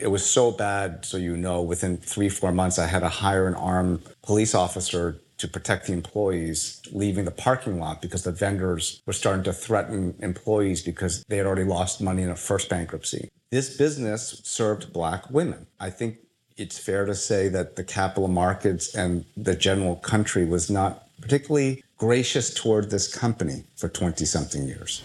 [0.00, 3.46] it was so bad, so you know, within three, four months, I had to hire
[3.46, 9.02] an armed police officer to protect the employees leaving the parking lot because the vendors
[9.06, 13.28] were starting to threaten employees because they had already lost money in a first bankruptcy.
[13.50, 15.66] This business served black women.
[15.80, 16.18] I think
[16.56, 21.82] it's fair to say that the capital markets and the general country was not particularly
[21.98, 25.02] gracious toward this company for 20 something years.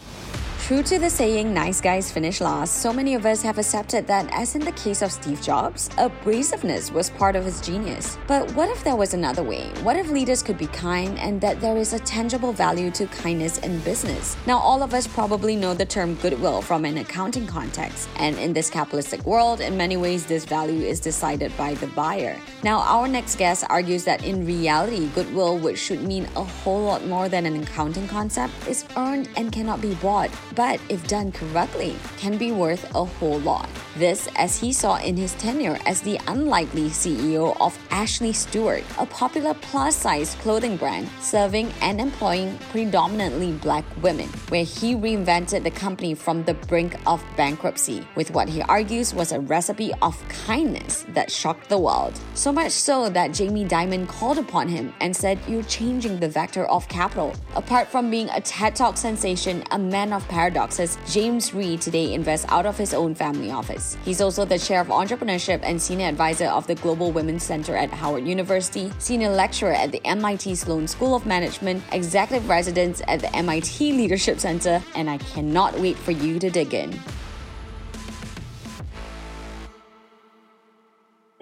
[0.70, 4.30] True to the saying, nice guys finish last, so many of us have accepted that,
[4.32, 8.20] as in the case of Steve Jobs, abrasiveness was part of his genius.
[8.28, 9.70] But what if there was another way?
[9.82, 13.58] What if leaders could be kind and that there is a tangible value to kindness
[13.58, 14.38] in business?
[14.46, 18.54] Now, all of us probably know the term goodwill from an accounting context, and in
[18.54, 22.38] this capitalistic world, in many ways, this value is decided by the buyer.
[22.64, 27.08] Now, our next guest argues that in reality, goodwill, which should mean a whole lot
[27.08, 31.96] more than an accounting concept, is earned and cannot be bought but if done correctly,
[32.18, 33.70] can be worth a whole lot.
[33.96, 39.06] This, as he saw in his tenure as the unlikely CEO of Ashley Stewart, a
[39.06, 45.72] popular plus size clothing brand serving and employing predominantly black women, where he reinvented the
[45.72, 51.06] company from the brink of bankruptcy with what he argues was a recipe of kindness
[51.10, 52.20] that shocked the world.
[52.34, 56.66] So much so that Jamie Dimon called upon him and said, You're changing the vector
[56.66, 57.34] of capital.
[57.56, 62.48] Apart from being a TED Talk sensation, a man of paradox, James Rhee today invests
[62.50, 63.96] out of his own family office.
[64.04, 67.92] He's also the chair of entrepreneurship and senior advisor of the Global Women's Center at
[67.92, 73.36] Howard University, senior lecturer at the MIT Sloan School of Management, executive resident at the
[73.36, 77.00] MIT Leadership Center, and I cannot wait for you to dig in.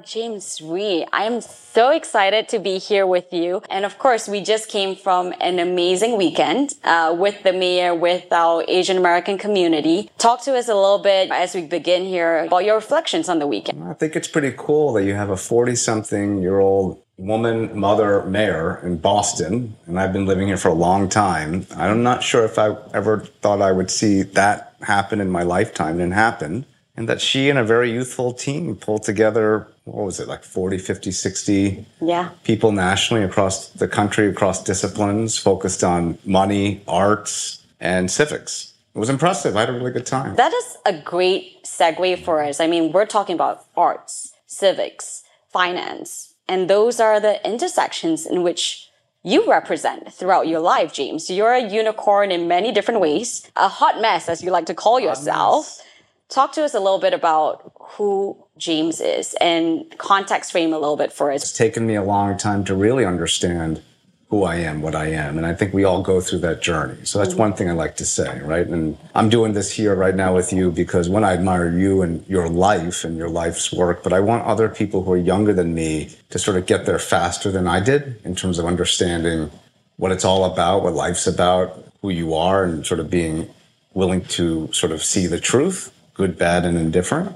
[0.08, 1.05] James Rhee.
[1.11, 3.61] I am so excited to be here with you.
[3.69, 8.31] And of course, we just came from an amazing weekend uh, with the mayor, with
[8.31, 10.09] our Asian American community.
[10.17, 13.47] Talk to us a little bit as we begin here about your reflections on the
[13.47, 13.83] weekend.
[13.83, 18.23] I think it's pretty cool that you have a 40 something year old woman, mother,
[18.23, 21.67] mayor in Boston, and I've been living here for a long time.
[21.76, 25.99] I'm not sure if I ever thought I would see that happen in my lifetime,
[25.99, 26.65] and it happened.
[26.95, 30.77] And that she and a very youthful team pulled together what was it like 40
[30.77, 32.30] 50 60 yeah.
[32.43, 38.73] people nationally across the country across disciplines focused on money arts and civics.
[38.95, 39.55] It was impressive.
[39.55, 40.36] I had a really good time.
[40.36, 42.59] That is a great segue for us.
[42.59, 48.89] I mean we're talking about arts civics finance and those are the intersections in which
[49.23, 51.30] you represent throughout your life james.
[51.30, 54.99] You're a unicorn in many different ways a hot mess as you like to call
[54.99, 55.81] yourself
[56.30, 60.98] talk to us a little bit about who James is and context frame a little
[60.98, 61.43] bit for us.
[61.43, 63.82] It's taken me a long time to really understand
[64.30, 65.37] who I am, what I am.
[65.37, 67.05] And I think we all go through that journey.
[67.05, 67.39] So that's mm-hmm.
[67.39, 68.67] one thing I like to say, right?
[68.67, 72.27] And I'm doing this here right now with you because when I admire you and
[72.27, 75.73] your life and your life's work, but I want other people who are younger than
[75.73, 79.49] me to sort of get there faster than I did in terms of understanding
[79.95, 83.49] what it's all about, what life's about, who you are, and sort of being
[83.93, 87.33] willing to sort of see the truth, good, bad, and indifferent.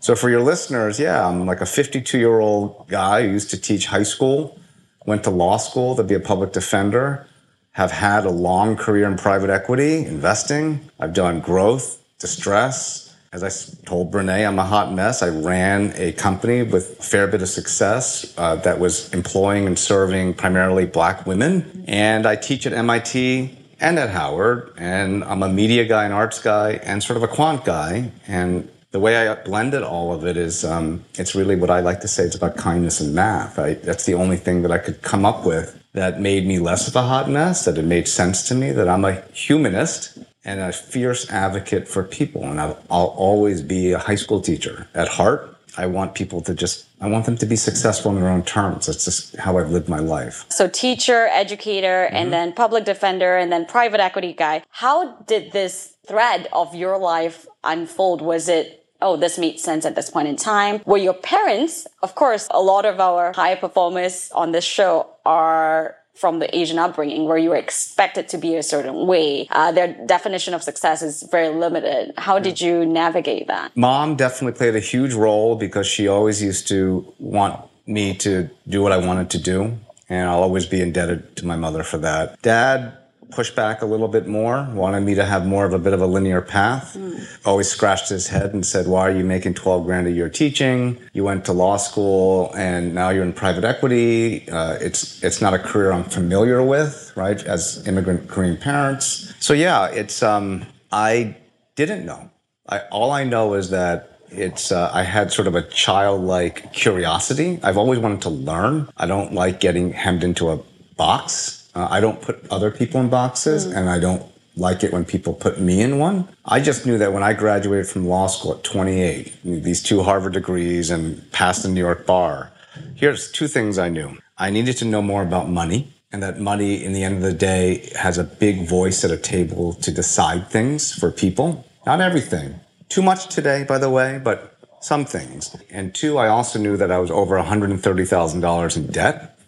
[0.00, 3.60] So for your listeners, yeah, I'm like a 52 year old guy who used to
[3.60, 4.58] teach high school,
[5.06, 7.28] went to law school to be a public defender,
[7.72, 10.90] have had a long career in private equity, investing.
[10.98, 13.14] I've done growth, distress.
[13.32, 13.50] As I
[13.86, 15.22] told Brene, I'm a hot mess.
[15.22, 19.78] I ran a company with a fair bit of success uh, that was employing and
[19.78, 21.84] serving primarily black women.
[21.86, 24.72] And I teach at MIT and at Howard.
[24.78, 28.12] And I'm a media guy, an arts guy, and sort of a quant guy.
[28.26, 32.00] And the way I blended all of it is um, it's really what I like
[32.00, 33.58] to say it's about kindness and math.
[33.58, 36.88] I, that's the only thing that I could come up with that made me less
[36.88, 40.60] of a hot mess, that it made sense to me, that I'm a humanist and
[40.60, 42.44] a fierce advocate for people.
[42.44, 45.56] And I'll, I'll always be a high school teacher at heart.
[45.76, 48.86] I want people to just, I want them to be successful in their own terms.
[48.86, 50.44] That's just how I've lived my life.
[50.48, 52.16] So, teacher, educator, mm-hmm.
[52.16, 54.62] and then public defender, and then private equity guy.
[54.70, 58.20] How did this thread of your life unfold?
[58.20, 60.80] Was it oh, this made sense at this point in time.
[60.86, 65.96] Were your parents, of course, a lot of our high performers on this show are
[66.14, 69.46] from the Asian upbringing where you were expected to be a certain way.
[69.50, 72.12] Uh, their definition of success is very limited.
[72.18, 73.76] How did you navigate that?
[73.76, 78.82] Mom definitely played a huge role because she always used to want me to do
[78.82, 79.78] what I wanted to do.
[80.08, 82.40] And I'll always be indebted to my mother for that.
[82.42, 82.98] Dad
[83.32, 86.00] pushed back a little bit more, wanted me to have more of a bit of
[86.00, 86.96] a linear path.
[86.96, 87.26] Mm.
[87.44, 90.98] Always scratched his head and said, Why are you making 12 grand a year teaching?
[91.12, 94.48] You went to law school and now you're in private equity.
[94.48, 97.42] Uh, it's, it's not a career I'm familiar with, right?
[97.44, 99.32] As immigrant Korean parents.
[99.40, 101.36] So, yeah, it's, um, I
[101.74, 102.30] didn't know.
[102.68, 107.58] I, all I know is that It's uh, I had sort of a childlike curiosity.
[107.62, 108.88] I've always wanted to learn.
[108.96, 110.58] I don't like getting hemmed into a
[110.96, 111.61] box.
[111.74, 114.24] Uh, I don't put other people in boxes, and I don't
[114.56, 116.28] like it when people put me in one.
[116.44, 120.34] I just knew that when I graduated from law school at 28, these two Harvard
[120.34, 122.52] degrees and passed the New York bar,
[122.94, 124.18] here's two things I knew.
[124.36, 127.32] I needed to know more about money, and that money, in the end of the
[127.32, 131.64] day, has a big voice at a table to decide things for people.
[131.86, 132.60] Not everything.
[132.90, 135.56] Too much today, by the way, but some things.
[135.70, 139.38] And two, I also knew that I was over $130,000 in debt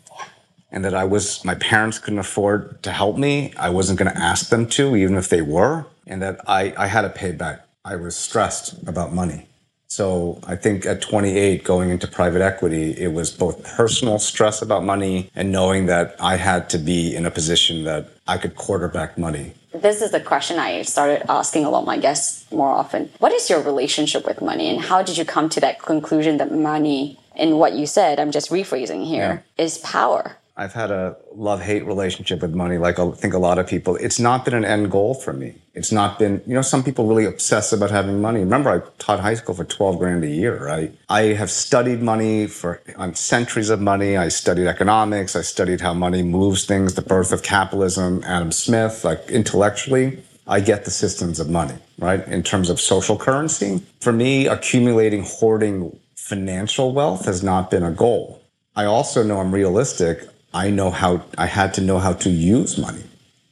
[0.74, 3.54] and that I was, my parents couldn't afford to help me.
[3.56, 6.88] I wasn't going to ask them to, even if they were, and that I, I
[6.88, 7.64] had to pay back.
[7.84, 9.46] I was stressed about money.
[9.86, 14.82] So I think at 28, going into private equity, it was both personal stress about
[14.82, 19.16] money and knowing that I had to be in a position that I could quarterback
[19.16, 19.52] money.
[19.72, 23.10] This is the question I started asking a lot of my guests more often.
[23.18, 26.50] What is your relationship with money, and how did you come to that conclusion that
[26.50, 29.64] money, in what you said, I'm just rephrasing here, yeah.
[29.64, 30.36] is power?
[30.56, 33.96] I've had a love hate relationship with money, like I think a lot of people.
[33.96, 35.56] It's not been an end goal for me.
[35.74, 38.38] It's not been, you know, some people really obsess about having money.
[38.38, 40.96] Remember, I taught high school for 12 grand a year, right?
[41.08, 44.16] I have studied money for on centuries of money.
[44.16, 45.34] I studied economics.
[45.34, 50.22] I studied how money moves things, the birth of capitalism, Adam Smith, like intellectually.
[50.46, 52.24] I get the systems of money, right?
[52.28, 53.82] In terms of social currency.
[54.00, 58.40] For me, accumulating, hoarding financial wealth has not been a goal.
[58.76, 60.28] I also know I'm realistic.
[60.54, 63.02] I know how, I had to know how to use money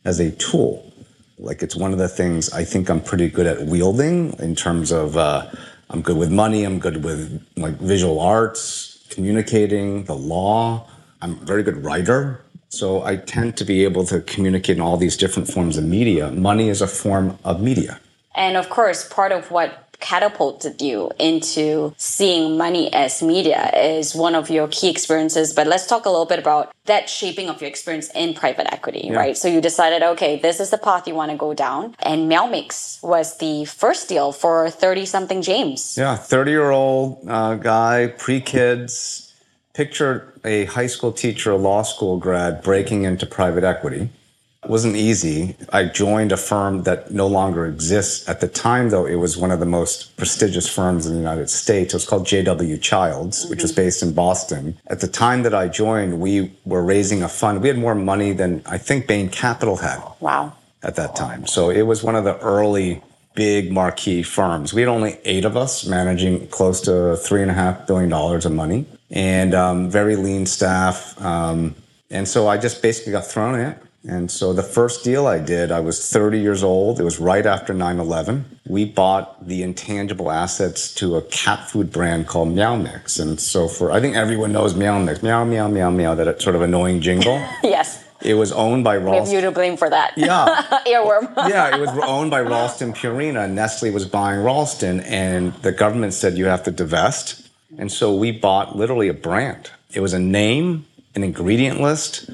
[0.05, 0.91] as a tool.
[1.39, 4.93] Like it's one of the things I think I'm pretty good at wielding in terms
[4.93, 5.51] of, uh,
[5.91, 6.65] I'm good with money.
[6.65, 10.89] I'm good with like visual arts, communicating, the law.
[11.21, 12.41] I'm a very good writer.
[12.69, 16.31] So I tend to be able to communicate in all these different forms of media.
[16.31, 18.01] Money is a form of media.
[18.35, 24.35] And of course, part of what catapulted you into seeing money as media is one
[24.35, 25.55] of your key experiences.
[25.55, 29.05] But let's talk a little bit about that shaping of your experience in private equity,
[29.05, 29.17] yeah.
[29.17, 29.37] right?
[29.37, 31.95] So you decided, okay, this is the path you want to go down.
[32.01, 35.97] And Meow Mix was the first deal for 30 something James.
[35.97, 39.33] Yeah, 30 year old uh, guy, pre kids.
[39.73, 44.22] Picture a high school teacher, a law school grad breaking into private equity it
[44.69, 45.57] wasn't easy.
[45.73, 48.29] I joined a firm that no longer exists.
[48.29, 51.51] At the time, though, it was one of the most prestigious firms in the United
[51.51, 51.93] States.
[51.93, 52.79] It was called J.W.
[52.79, 53.51] Childs, mm-hmm.
[53.51, 54.79] which was based in Boston.
[54.87, 57.61] At the time that I joined, we were raising a fund.
[57.61, 60.01] We had more money than I think Bain Capital had.
[60.21, 60.53] Wow.
[60.85, 61.47] At that time.
[61.47, 63.03] So it was one of the early
[63.35, 64.75] big marquee firms.
[64.75, 68.47] We had only eight of us managing close to three and a half billion dollars
[68.47, 71.21] of money and um, very lean staff.
[71.23, 71.75] Um,
[72.11, 75.71] and so I just basically got thrown in and so the first deal I did,
[75.71, 76.99] I was 30 years old.
[76.99, 78.59] It was right after 9 11.
[78.67, 83.21] We bought the intangible assets to a cat food brand called Meow Mix.
[83.21, 86.57] And so for, I think everyone knows Meow Mix, meow, meow, meow, meow, that sort
[86.57, 87.35] of annoying jingle.
[87.63, 88.05] yes.
[88.25, 89.13] It was owned by Ralston.
[89.13, 90.15] We have you to blame for that.
[90.17, 90.47] Yeah.
[90.87, 91.33] Earworm.
[91.49, 93.51] yeah, it was owned by Ralston Purina.
[93.51, 97.49] Nestle was buying Ralston, and the government said you have to divest.
[97.79, 99.71] And so we bought literally a brand.
[99.93, 102.31] It was a name, an ingredient list,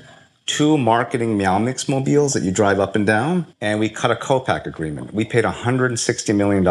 [0.49, 4.17] two marketing Meow Mix mobiles that you drive up and down, and we cut a
[4.17, 5.15] co-pack agreement.
[5.15, 6.65] We paid $160 million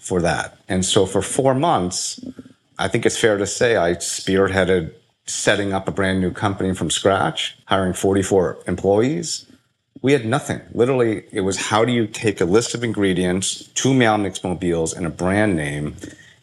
[0.00, 0.58] for that.
[0.68, 2.18] And so for four months,
[2.78, 4.94] I think it's fair to say I spearheaded
[5.26, 9.46] setting up a brand new company from scratch, hiring 44 employees.
[10.02, 10.62] We had nothing.
[10.72, 14.94] Literally, it was how do you take a list of ingredients, two Meow Mix mobiles,
[14.94, 15.94] and a brand name,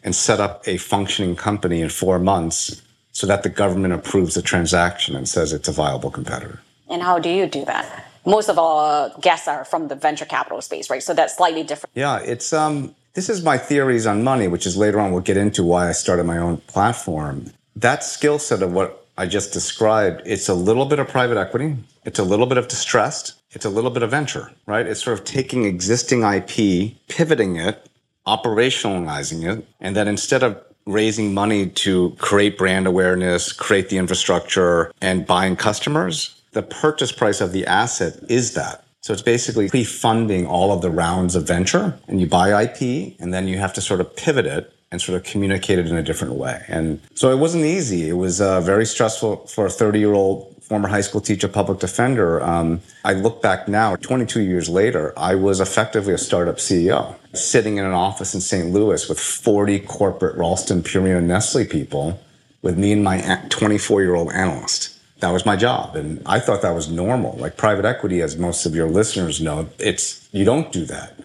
[0.04, 4.42] and set up a functioning company in four months so that the government approves the
[4.42, 6.62] transaction and says it's a viable competitor.
[6.90, 8.06] And how do you do that?
[8.24, 11.02] Most of our guests are from the venture capital space, right?
[11.02, 11.92] So that's slightly different.
[11.94, 15.36] Yeah, it's um this is my theories on money, which is later on we'll get
[15.36, 17.52] into why I started my own platform.
[17.74, 21.76] That skill set of what I just described, it's a little bit of private equity,
[22.04, 24.86] it's a little bit of distressed, it's a little bit of venture, right?
[24.86, 27.88] It's sort of taking existing IP, pivoting it,
[28.26, 34.92] operationalizing it, and then instead of raising money to create brand awareness, create the infrastructure,
[35.00, 38.84] and buying customers, the purchase price of the asset is that.
[39.00, 43.32] So it's basically pre-funding all of the rounds of venture and you buy IP and
[43.32, 46.02] then you have to sort of pivot it and sort of communicate it in a
[46.02, 46.64] different way.
[46.68, 48.08] And so it wasn't easy.
[48.08, 51.78] It was uh, very stressful for a 30 year old former high school teacher, public
[51.78, 52.42] defender.
[52.42, 57.78] Um, I look back now, 22 years later, I was effectively a startup CEO, sitting
[57.78, 58.68] in an office in St.
[58.68, 62.20] Louis with 40 corporate Ralston, Purina, Nestle people,
[62.60, 65.96] with me and my 24 year old analyst that was my job.
[65.96, 67.36] And I thought that was normal.
[67.36, 71.18] Like private equity, as most of your listeners know, it's, you don't do that.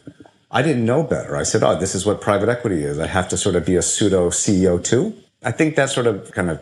[0.51, 1.35] I didn't know better.
[1.35, 2.99] I said, oh, this is what private equity is.
[2.99, 5.15] I have to sort of be a pseudo CEO too.
[5.43, 6.61] I think that sort of kind of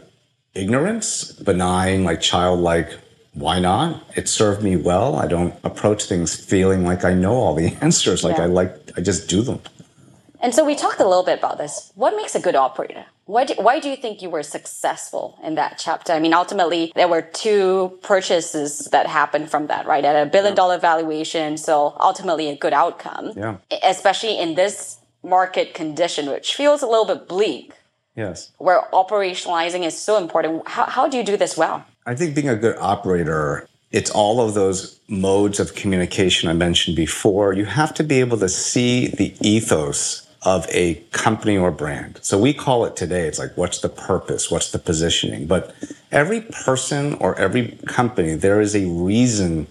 [0.54, 2.98] ignorance, benign, like childlike,
[3.34, 4.04] why not?
[4.16, 5.16] It served me well.
[5.16, 8.24] I don't approach things feeling like I know all the answers.
[8.24, 8.44] Like Yeah.
[8.44, 9.62] I like, I just do them.
[10.42, 11.92] And so we talked a little bit about this.
[11.96, 13.06] What makes a good operator?
[13.32, 16.12] Why do, why do you think you were successful in that chapter?
[16.12, 20.04] I mean, ultimately, there were two purchases that happened from that, right?
[20.04, 21.56] At a billion dollar valuation.
[21.56, 23.32] So ultimately, a good outcome.
[23.38, 23.58] Yeah.
[23.84, 27.72] Especially in this market condition, which feels a little bit bleak,
[28.18, 28.52] Yes.
[28.58, 30.68] where operationalizing is so important.
[30.68, 31.86] How, how do you do this well?
[32.06, 36.98] I think being a good operator, it's all of those modes of communication I mentioned
[36.98, 37.54] before.
[37.54, 42.20] You have to be able to see the ethos of a company or brand.
[42.24, 44.50] So we call it today, it's like, what's the purpose?
[44.50, 45.46] What's the positioning?
[45.46, 45.76] But
[46.12, 49.68] every person or every company, there is a reason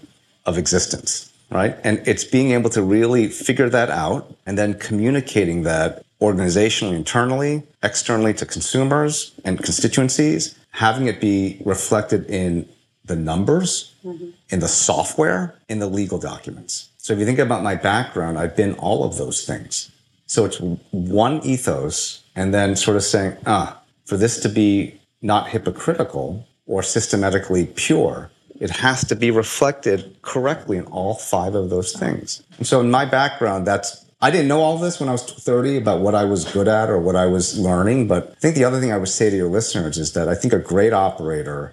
[0.47, 1.77] of existence, right?
[1.83, 7.65] And it's being able to really figure that out and then communicating that organizationally, internally,
[7.83, 12.69] externally to consumers and constituencies, having it be reflected in
[13.05, 14.31] the numbers, mm-hmm.
[14.51, 16.91] in the software, in the legal documents.
[16.99, 19.91] So if you think about my background, I've been all of those things.
[20.31, 20.61] So it's
[20.93, 26.85] one ethos and then sort of saying, ah, for this to be not hypocritical or
[26.85, 32.45] systematically pure, it has to be reflected correctly in all five of those things.
[32.59, 35.79] And so in my background, that's I didn't know all this when I was 30
[35.79, 38.07] about what I was good at or what I was learning.
[38.07, 40.37] But I think the other thing I would say to your listeners is that I
[40.37, 41.73] think a great operator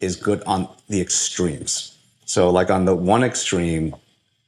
[0.00, 1.96] is good on the extremes.
[2.26, 3.96] So, like on the one extreme,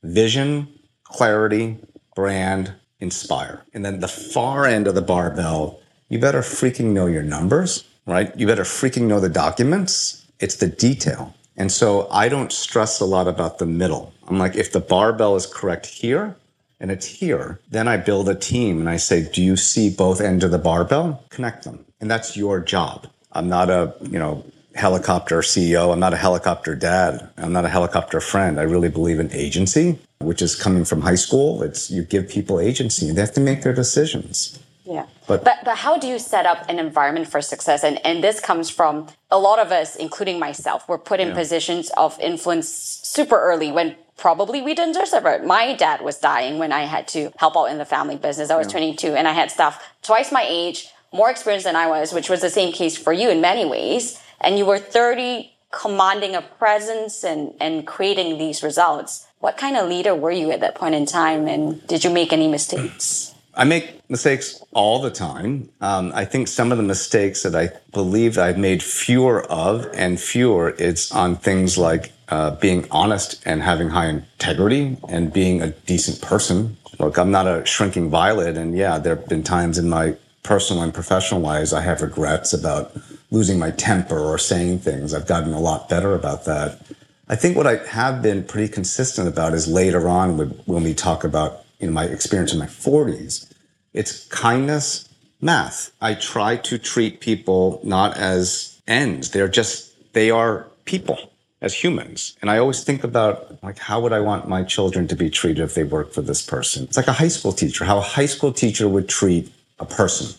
[0.02, 0.68] vision,
[1.04, 1.78] clarity,
[2.14, 3.64] brand, inspire.
[3.72, 8.34] And then the far end of the barbell, you better freaking know your numbers, right?
[8.36, 10.26] You better freaking know the documents.
[10.40, 11.34] It's the detail.
[11.56, 14.12] And so I don't stress a lot about the middle.
[14.28, 16.36] I'm like, if the barbell is correct here
[16.80, 20.20] and it's here, then I build a team and I say, do you see both
[20.20, 21.24] ends of the barbell?
[21.30, 21.84] Connect them.
[22.00, 23.08] And that's your job.
[23.32, 24.44] I'm not a, you know,
[24.78, 25.92] helicopter CEO.
[25.92, 27.28] I'm not a helicopter dad.
[27.36, 28.58] I'm not a helicopter friend.
[28.58, 31.62] I really believe in agency, which is coming from high school.
[31.66, 34.58] It's you give people agency and they have to make their decisions.
[34.84, 35.06] Yeah.
[35.26, 37.80] But- But, but how do you set up an environment for success?
[37.88, 38.94] And and this comes from
[39.30, 42.68] a lot of us, including myself, were put in positions of influence
[43.16, 45.44] super early when probably we didn't deserve it.
[45.56, 48.48] My dad was dying when I had to help out in the family business.
[48.54, 49.74] I was 22 and I had staff
[50.10, 50.78] twice my age,
[51.20, 54.04] more experienced than I was, which was the same case for you in many ways.
[54.40, 59.26] And you were 30 commanding a presence and, and creating these results.
[59.40, 61.46] What kind of leader were you at that point in time?
[61.46, 63.34] And did you make any mistakes?
[63.54, 65.68] I make mistakes all the time.
[65.80, 70.18] Um, I think some of the mistakes that I believe I've made fewer of and
[70.20, 75.70] fewer, it's on things like uh, being honest and having high integrity and being a
[75.70, 76.76] decent person.
[77.00, 78.56] Look, I'm not a shrinking violet.
[78.56, 82.52] And yeah, there have been times in my personal and professional lives I have regrets
[82.52, 82.96] about
[83.30, 85.12] losing my temper or saying things.
[85.12, 86.80] I've gotten a lot better about that.
[87.28, 90.94] I think what I have been pretty consistent about is later on when, when we
[90.94, 93.52] talk about you know, my experience in my 40s,
[93.92, 95.08] it's kindness,
[95.40, 95.92] math.
[96.00, 99.30] I try to treat people not as ends.
[99.30, 101.18] They're just, they are people
[101.60, 102.36] as humans.
[102.40, 105.62] And I always think about like, how would I want my children to be treated
[105.62, 106.84] if they work for this person?
[106.84, 110.38] It's like a high school teacher, how a high school teacher would treat a person.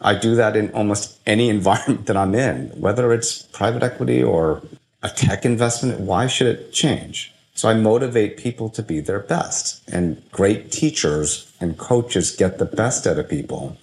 [0.00, 4.62] I do that in almost any environment that I'm in, whether it's private equity or
[5.02, 6.00] a tech investment.
[6.00, 7.32] Why should it change?
[7.54, 9.88] So I motivate people to be their best.
[9.88, 13.76] And great teachers and coaches get the best out of people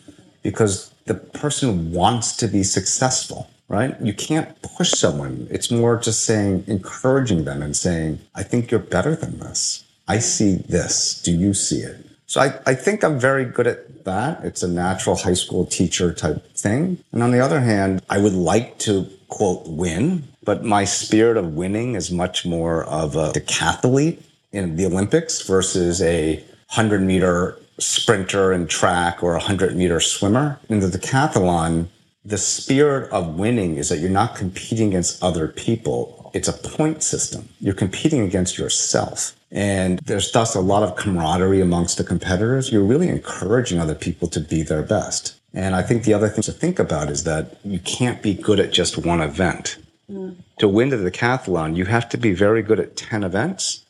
[0.44, 4.00] because the person wants to be successful, right?
[4.02, 5.48] You can't push someone.
[5.50, 9.86] It's more just saying, encouraging them and saying, I think you're better than this.
[10.08, 11.22] I see this.
[11.22, 12.11] Do you see it?
[12.32, 14.46] So I, I think I'm very good at that.
[14.46, 17.04] It's a natural high school teacher type thing.
[17.12, 21.56] And on the other hand, I would like to quote win, but my spirit of
[21.56, 24.22] winning is much more of a decathlete
[24.54, 26.36] in the Olympics versus a
[26.74, 30.58] 100 meter sprinter in track or a 100 meter swimmer.
[30.70, 31.88] In the decathlon,
[32.24, 36.21] the spirit of winning is that you're not competing against other people.
[36.34, 37.50] It's a point system.
[37.60, 39.36] You're competing against yourself.
[39.52, 42.72] And there's thus a lot of camaraderie amongst the competitors.
[42.72, 45.40] You're really encouraging other people to be their best.
[45.54, 48.60] And I think the other thing to think about is that you can't be good
[48.60, 49.78] at just one event.
[50.10, 50.38] Mm.
[50.60, 53.86] To win the decathlon, you have to be very good at 10 events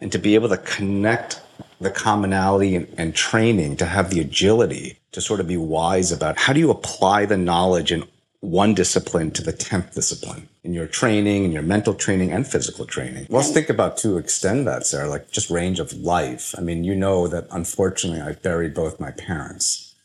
[0.00, 1.40] and to be able to connect
[1.80, 6.38] the commonality and, and training to have the agility to sort of be wise about
[6.38, 8.04] how do you apply the knowledge in
[8.40, 12.86] one discipline to the 10th discipline in your training, in your mental training and physical
[12.86, 13.26] training.
[13.28, 16.54] Let's think about to extend that, Sarah, like just range of life.
[16.56, 19.96] I mean, you know that unfortunately I buried both my parents.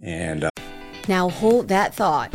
[0.00, 0.50] And uh,
[1.08, 2.32] now hold that thought.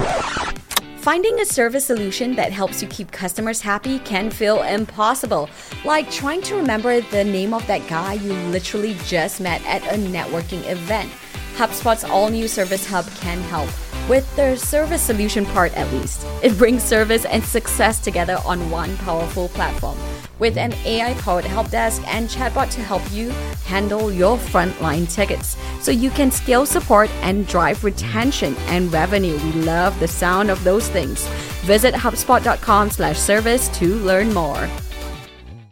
[0.98, 5.50] Finding a service solution that helps you keep customers happy can feel impossible,
[5.86, 9.98] like trying to remember the name of that guy you literally just met at a
[9.98, 11.10] networking event.
[11.56, 13.70] HubSpot's all new Service Hub can help
[14.10, 16.26] with their service solution part at least.
[16.44, 19.98] It brings service and success together on one powerful platform
[20.40, 23.30] with an AI powered help desk and chatbot to help you
[23.66, 29.38] handle your frontline tickets so you can scale support and drive retention and revenue.
[29.38, 31.28] We love the sound of those things.
[31.66, 34.70] Visit HubSpot.com slash service to learn more.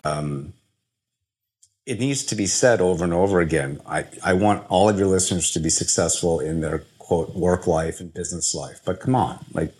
[0.03, 0.53] Um,
[1.85, 3.79] it needs to be said over and over again.
[3.87, 8.01] I, I want all of your listeners to be successful in their quote work life
[8.01, 8.81] and business life.
[8.83, 9.73] But come on, like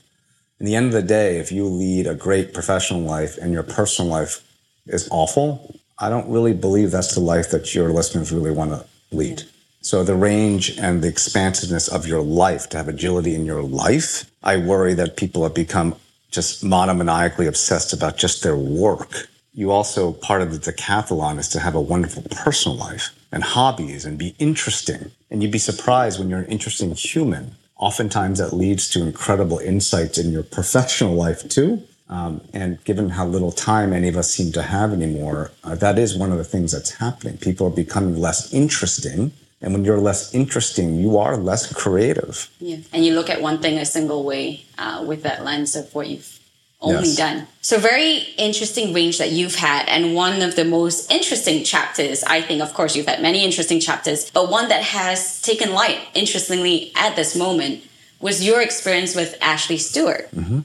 [0.60, 3.64] in the end of the day, if you lead a great professional life and your
[3.64, 4.42] personal life
[4.88, 8.86] is awful, I don't really believe that's the life that your listeners really want to
[9.12, 9.44] lead.
[9.82, 14.30] So the range and the expansiveness of your life, to have agility in your life,
[14.42, 15.96] I worry that people have become
[16.32, 19.28] just monomaniacally obsessed about just their work.
[19.58, 24.06] You also, part of the decathlon is to have a wonderful personal life and hobbies
[24.06, 25.10] and be interesting.
[25.32, 27.56] And you'd be surprised when you're an interesting human.
[27.76, 31.82] Oftentimes that leads to incredible insights in your professional life too.
[32.08, 35.98] Um, and given how little time any of us seem to have anymore, uh, that
[35.98, 37.38] is one of the things that's happening.
[37.38, 39.32] People are becoming less interesting.
[39.60, 42.52] And when you're less interesting, you are less creative.
[42.60, 42.78] Yeah.
[42.94, 46.08] And you look at one thing a single way uh, with that lens of what
[46.10, 46.37] you've
[46.80, 47.18] only yes.
[47.18, 47.48] done.
[47.62, 49.88] So very interesting range that you've had.
[49.88, 53.80] And one of the most interesting chapters, I think, of course, you've had many interesting
[53.80, 57.84] chapters, but one that has taken light, interestingly, at this moment
[58.20, 60.30] was your experience with Ashley Stewart.
[60.32, 60.62] Mm-hmm.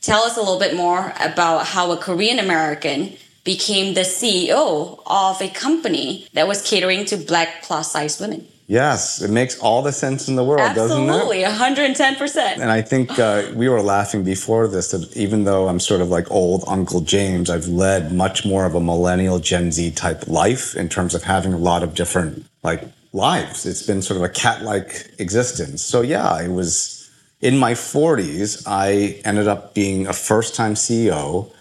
[0.00, 5.40] Tell us a little bit more about how a Korean American became the CEO of
[5.40, 8.46] a company that was catering to black plus size women.
[8.68, 11.44] Yes, it makes all the sense in the world, Absolutely, doesn't it?
[11.44, 12.60] Absolutely, 110%.
[12.60, 16.08] And I think uh, we were laughing before this that even though I'm sort of
[16.08, 20.74] like old Uncle James, I've led much more of a millennial Gen Z type life
[20.74, 23.66] in terms of having a lot of different like lives.
[23.66, 25.82] It's been sort of a cat like existence.
[25.82, 27.08] So, yeah, I was
[27.40, 31.52] in my 40s, I ended up being a first time CEO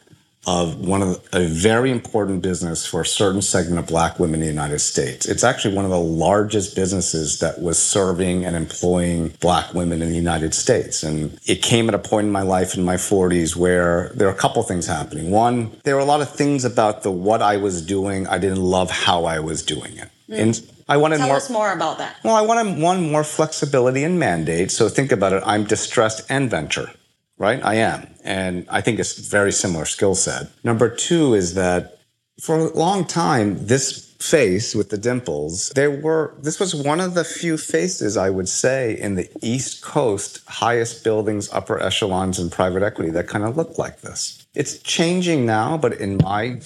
[0.48, 4.36] of one of the, a very important business for a certain segment of black women
[4.36, 5.26] in the United States.
[5.26, 10.10] It's actually one of the largest businesses that was serving and employing black women in
[10.10, 11.04] the United States.
[11.04, 14.32] And it came at a point in my life in my 40s where there are
[14.32, 15.32] a couple things happening.
[15.32, 18.62] One, there were a lot of things about the what I was doing, I didn't
[18.62, 20.10] love how I was doing it.
[20.30, 20.40] Mm.
[20.40, 21.38] And I wanted Tell more.
[21.38, 22.18] us more about that.
[22.24, 24.70] Well, I wanted one more flexibility and mandate.
[24.72, 25.42] So think about it.
[25.46, 26.92] I'm distressed and venture
[27.38, 27.64] right?
[27.64, 28.08] I am.
[28.24, 30.48] And I think it's very similar skill set.
[30.64, 32.00] Number two is that
[32.42, 37.14] for a long time, this face with the dimples, there were, this was one of
[37.14, 42.50] the few faces I would say in the East Coast highest buildings, upper echelons in
[42.50, 44.46] private equity that kind of looked like this.
[44.54, 46.62] It's changing now, but in my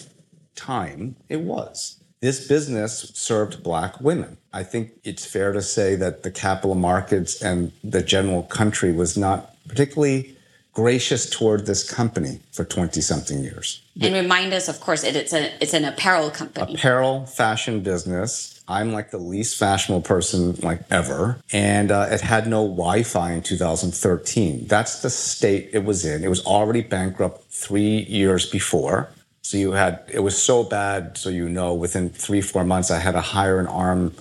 [0.55, 2.01] time, it was.
[2.21, 4.37] This business served black women.
[4.51, 9.17] I think it's fair to say that the capital markets and the general country was
[9.17, 10.35] not particularly
[10.73, 13.81] gracious toward this company for 20 something years.
[13.99, 16.75] And remind us, of course, it, it's, a, it's an apparel company.
[16.75, 18.61] Apparel, fashion business.
[18.67, 21.41] I'm like the least fashionable person like ever.
[21.51, 24.67] And uh, it had no Wi Fi in 2013.
[24.67, 26.23] That's the state it was in.
[26.23, 29.09] It was already bankrupt three years before.
[29.41, 31.17] So you had, it was so bad.
[31.17, 34.15] So you know, within three, four months, I had to hire an armed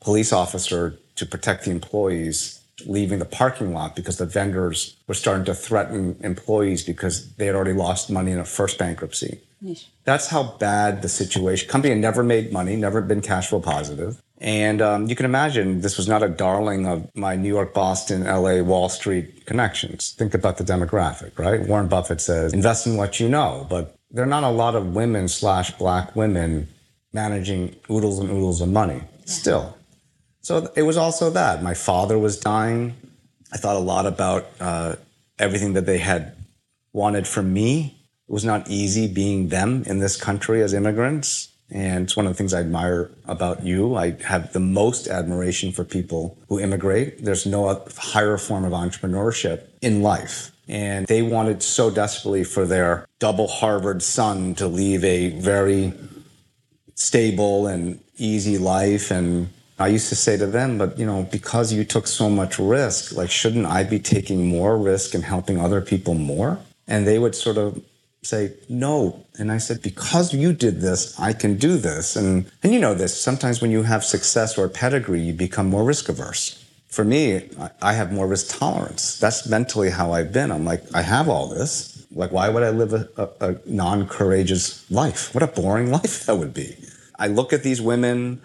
[0.00, 5.44] police officer to protect the employees leaving the parking lot because the vendors were starting
[5.46, 9.40] to threaten employees because they had already lost money in a first bankruptcy.
[10.04, 11.68] That's how bad the situation.
[11.68, 14.20] Company had never made money, never been cash flow positive.
[14.38, 18.24] And um, you can imagine this was not a darling of my New York, Boston,
[18.24, 20.12] LA, Wall Street connections.
[20.12, 21.60] Think about the demographic, right?
[21.60, 23.66] Warren Buffett says, invest in what you know.
[23.68, 26.68] But there are not a lot of women slash black women
[27.12, 29.24] managing oodles and oodles of money yeah.
[29.26, 29.76] still.
[30.42, 31.62] So it was also that.
[31.62, 32.94] My father was dying.
[33.52, 34.96] I thought a lot about uh,
[35.38, 36.36] everything that they had
[36.92, 37.96] wanted from me.
[38.28, 41.48] It was not easy being them in this country as immigrants.
[41.72, 43.94] And it's one of the things I admire about you.
[43.94, 47.24] I have the most admiration for people who immigrate.
[47.24, 50.50] There's no higher form of entrepreneurship in life.
[50.66, 55.92] And they wanted so desperately for their double Harvard son to leave a very
[56.94, 59.48] stable and easy life and
[59.80, 63.16] I used to say to them, but you know, because you took so much risk,
[63.16, 66.58] like, shouldn't I be taking more risk and helping other people more?
[66.86, 67.82] And they would sort of
[68.22, 69.24] say, no.
[69.38, 72.14] And I said, because you did this, I can do this.
[72.14, 75.82] And, and you know this, sometimes when you have success or pedigree, you become more
[75.82, 76.62] risk averse.
[76.88, 77.48] For me,
[77.80, 79.18] I have more risk tolerance.
[79.18, 80.52] That's mentally how I've been.
[80.52, 82.04] I'm like, I have all this.
[82.12, 85.32] Like, why would I live a, a, a non courageous life?
[85.34, 86.76] What a boring life that would be.
[87.18, 88.42] I look at these women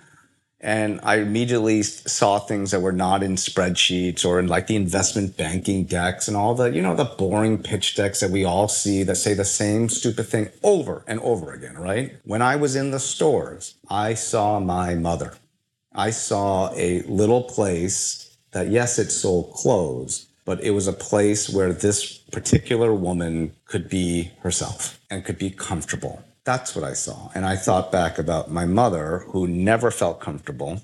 [0.66, 5.38] and I immediately saw things that were not in spreadsheets or in like the investment
[5.38, 9.04] banking decks and all the, you know, the boring pitch decks that we all see
[9.04, 12.18] that say the same stupid thing over and over again, right?
[12.24, 15.36] When I was in the stores, I saw my mother.
[15.94, 21.48] I saw a little place that, yes, it sold clothes, but it was a place
[21.48, 27.32] where this particular woman could be herself and could be comfortable that's what I saw.
[27.36, 30.82] And I thought back about my mother, who never felt comfortable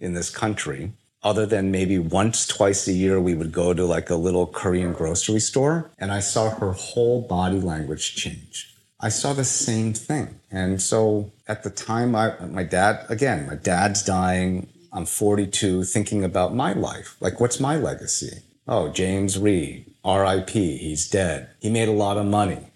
[0.00, 4.10] in this country, other than maybe once, twice a year, we would go to like
[4.10, 5.92] a little Korean grocery store.
[5.98, 8.74] And I saw her whole body language change.
[8.98, 10.40] I saw the same thing.
[10.50, 14.68] And so at the time, I, my dad, again, my dad's dying.
[14.92, 17.16] I'm 42, thinking about my life.
[17.20, 18.42] Like, what's my legacy?
[18.66, 21.50] Oh, James Rhee, RIP, he's dead.
[21.60, 22.71] He made a lot of money.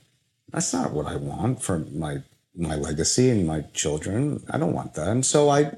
[0.52, 2.22] That's not what I want for my
[2.54, 4.42] my legacy and my children.
[4.50, 5.08] I don't want that.
[5.08, 5.72] And so I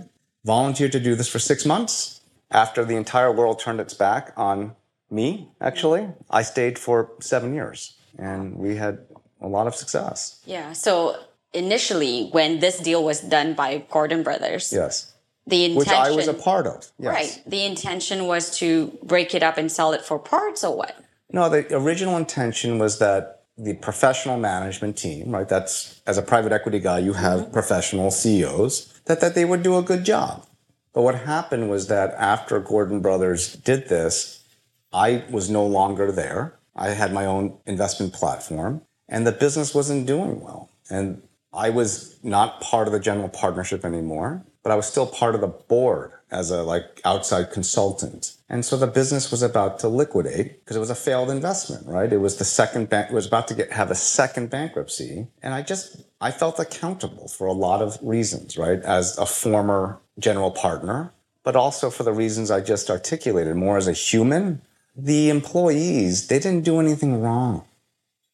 [0.44, 2.20] volunteered to do this for six months.
[2.50, 4.74] After the entire world turned its back on
[5.10, 9.00] me, actually, I stayed for seven years and we had
[9.40, 10.40] a lot of success.
[10.46, 10.72] Yeah.
[10.72, 11.16] So
[11.52, 15.14] initially, when this deal was done by Gordon Brothers, yes,
[15.46, 17.14] the intention, which I was a part of, yes.
[17.14, 17.42] right?
[17.46, 20.96] The intention was to break it up and sell it for parts, or what?
[21.30, 25.48] No, the original intention was that the professional management team, right?
[25.48, 27.52] That's as a private equity guy, you have mm-hmm.
[27.52, 30.46] professional CEOs that, that they would do a good job.
[30.92, 34.44] But what happened was that after Gordon Brothers did this,
[34.92, 36.58] I was no longer there.
[36.74, 40.70] I had my own investment platform and the business wasn't doing well.
[40.90, 45.34] And I was not part of the general partnership anymore, but I was still part
[45.34, 48.34] of the board as a like outside consultant.
[48.50, 52.10] And so the business was about to liquidate because it was a failed investment, right?
[52.10, 55.26] It was the second bank, it was about to get, have a second bankruptcy.
[55.42, 58.80] And I just, I felt accountable for a lot of reasons, right?
[58.80, 61.12] As a former general partner,
[61.44, 64.62] but also for the reasons I just articulated more as a human.
[64.96, 67.64] The employees, they didn't do anything wrong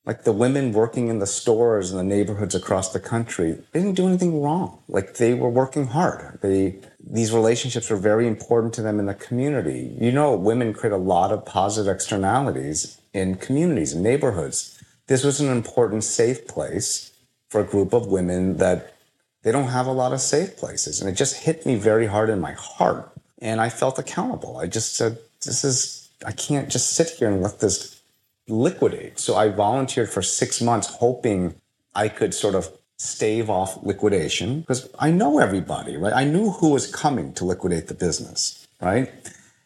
[0.06, 3.94] like the women working in the stores in the neighborhoods across the country they didn't
[3.94, 4.82] do anything wrong.
[4.88, 6.38] Like they were working hard.
[6.42, 9.96] They these relationships were very important to them in the community.
[10.00, 14.82] You know women create a lot of positive externalities in communities and neighborhoods.
[15.06, 17.12] This was an important safe place
[17.48, 18.94] for a group of women that
[19.42, 21.00] they don't have a lot of safe places.
[21.00, 23.10] And it just hit me very hard in my heart.
[23.40, 24.56] And i felt accountable.
[24.56, 27.93] I just said this is i can't just sit here and let this
[28.48, 29.18] liquidate.
[29.18, 31.54] So I volunteered for six months, hoping
[31.94, 36.12] I could sort of stave off liquidation because I know everybody, right?
[36.12, 39.10] I knew who was coming to liquidate the business, right?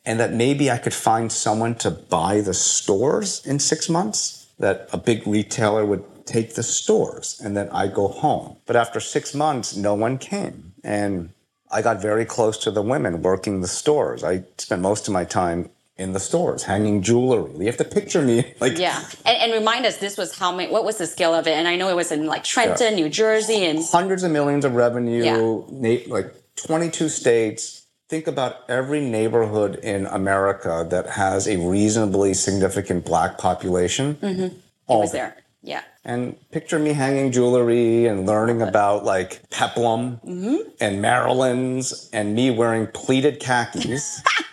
[0.05, 4.89] And that maybe I could find someone to buy the stores in six months, that
[4.93, 8.57] a big retailer would take the stores and then I go home.
[8.67, 10.75] But after six months, no one came.
[10.83, 11.31] And
[11.71, 14.25] I got very close to the women working the stores.
[14.25, 17.51] I spent most of my time in the stores, hanging jewelry.
[17.59, 20.71] You have to picture me like yeah, and, and, remind us this was how many?
[20.73, 21.53] What was the scale of it?
[21.53, 23.05] And I know it was in like Trenton, yeah.
[23.05, 25.25] New Jersey, and hundreds of millions of revenue.
[25.25, 25.99] Yeah.
[26.07, 27.87] like twenty-two states.
[28.09, 34.15] Think about every neighborhood in America that has a reasonably significant black population.
[34.15, 34.57] Mm-hmm.
[34.87, 35.37] All was there.
[35.63, 35.83] Yeah.
[36.07, 40.57] And picture me hanging jewelry and learning about like peplum mm-hmm.
[40.81, 44.23] and Maryland's and me wearing pleated khakis.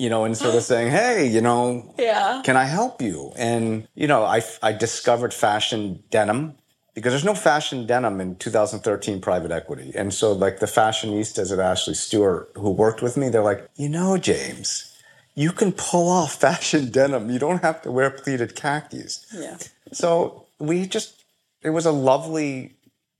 [0.00, 2.40] you know, and sort of saying, hey, you know, yeah.
[2.42, 3.32] can I help you?
[3.36, 6.54] And, you know, I, I discovered fashion denim
[6.94, 9.92] because there's no fashion denim in 2013 private equity.
[9.94, 13.90] And so, like, the fashionistas at Ashley Stewart who worked with me, they're like, you
[13.90, 14.98] know, James,
[15.34, 17.28] you can pull off fashion denim.
[17.28, 19.26] You don't have to wear pleated khakis.
[19.34, 19.58] Yeah.
[19.92, 21.24] So we just,
[21.60, 22.74] it was a lovely,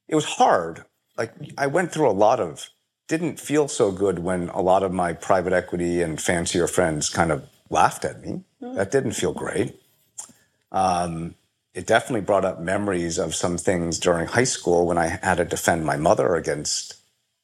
[0.08, 0.86] it was hard.
[1.18, 2.70] Like, I went through a lot of
[3.10, 7.32] didn't feel so good when a lot of my private equity and fancier friends kind
[7.32, 8.44] of laughed at me.
[8.62, 8.76] Mm.
[8.76, 9.74] That didn't feel great.
[10.70, 11.34] Um,
[11.74, 15.44] it definitely brought up memories of some things during high school when I had to
[15.44, 16.94] defend my mother against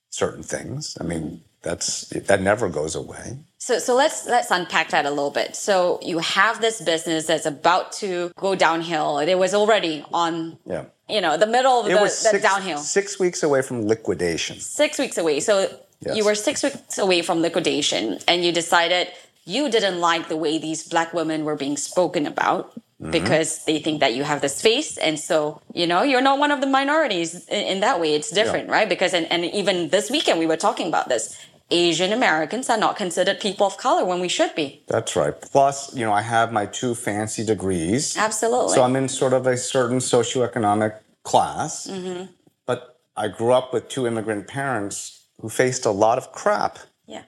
[0.08, 0.96] certain things.
[1.00, 3.38] I mean, that's that never goes away.
[3.58, 5.56] So so let's let's unpack that a little bit.
[5.56, 9.18] So you have this business that's about to go downhill.
[9.18, 12.40] It was already on yeah you know, the middle of it the, was six, the
[12.40, 12.78] downhill.
[12.78, 14.58] Six weeks away from liquidation.
[14.60, 15.40] Six weeks away.
[15.40, 15.68] So
[16.14, 19.08] You were six weeks away from liquidation, and you decided
[19.44, 22.72] you didn't like the way these black women were being spoken about.
[22.96, 23.10] Mm-hmm.
[23.10, 26.50] Because they think that you have this face, and so you know you're not one
[26.50, 28.14] of the minorities in, in that way.
[28.14, 28.88] It's different, right?
[28.88, 31.36] Because and, and even this weekend we were talking about this.
[31.70, 34.84] Asian Americans are not considered people of color when we should be.
[34.86, 35.34] That's right.
[35.40, 38.16] Plus, you know, I have my two fancy degrees.
[38.16, 38.74] Absolutely.
[38.74, 41.88] So I'm in sort of a certain socioeconomic class.
[41.88, 42.26] Mm-hmm.
[42.66, 47.22] But I grew up with two immigrant parents who faced a lot of crap, yeah.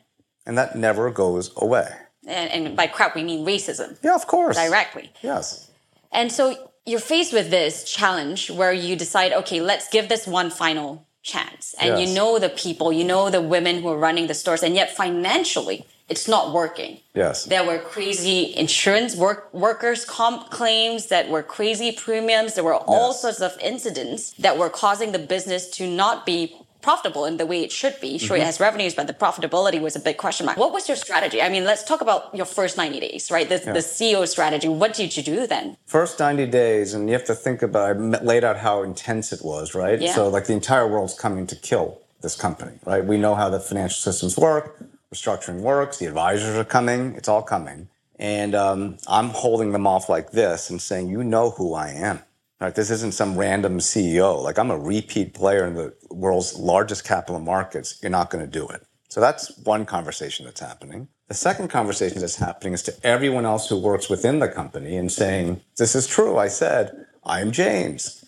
[0.46, 1.88] and that never goes away.
[2.27, 4.57] And, and by crap we mean racism Yeah, of course.
[4.57, 5.11] directly.
[5.22, 5.70] Yes.
[6.12, 10.51] And so you're faced with this challenge where you decide, okay, let's give this one
[10.51, 11.75] final chance.
[11.81, 11.99] And Yes.
[12.03, 14.88] you know the people, you know the women who are running the stores, and yet
[15.03, 15.79] financially,
[16.12, 16.93] it's not working.
[17.23, 17.37] Yes.
[17.55, 22.51] There were crazy insurance work, workers' comp claims that were crazy premiums.
[22.57, 23.21] There were all Yes.
[23.25, 26.38] sorts of incidents that were causing the business to not be
[26.83, 28.19] profitable in the way it should be.
[28.19, 28.47] Sure, it Mm-hmm.
[28.47, 30.57] has revenues, but the profitability was a big question mark.
[30.59, 31.43] What was your strategy?
[31.43, 33.49] I mean, let's talk about your first 90 days, right?
[33.49, 34.69] The, the CEO strategy.
[34.69, 35.77] What did you do then?
[35.87, 39.41] First 90 days, and you have to think about, I laid out how intense it
[39.45, 40.01] was, right?
[40.01, 40.14] Yeah.
[40.14, 43.05] So, like, the entire world's coming to kill this company, right?
[43.05, 44.83] We know how the financial systems work,
[45.14, 47.88] restructuring works, the advisors are coming, it's all coming.
[48.21, 52.21] And um, I'm holding them off like this and saying, you know who I am.
[52.61, 52.75] Right?
[52.75, 54.42] This isn't some random CEO.
[54.42, 57.99] Like, I'm a repeat player in the world's largest capital markets.
[58.03, 58.85] You're not going to do it.
[59.09, 61.09] So that's one conversation that's happening.
[61.29, 65.11] The second conversation that's happening is to everyone else who works within the company and
[65.11, 66.37] saying, This is true.
[66.37, 68.25] I said, I'm James.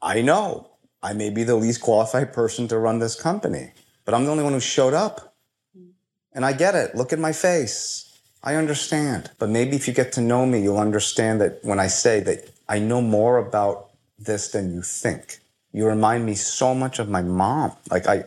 [0.00, 0.70] I know
[1.02, 3.72] I may be the least qualified person to run this company,
[4.04, 5.34] but I'm the only one who showed up.
[6.34, 6.94] And I get it.
[6.94, 8.20] Look at my face.
[8.42, 9.30] I understand.
[9.38, 12.50] But maybe if you get to know me, you'll understand that when I say that
[12.72, 15.40] I know more about this than you think.
[15.72, 17.72] You remind me so much of my mom.
[17.90, 18.24] Like I,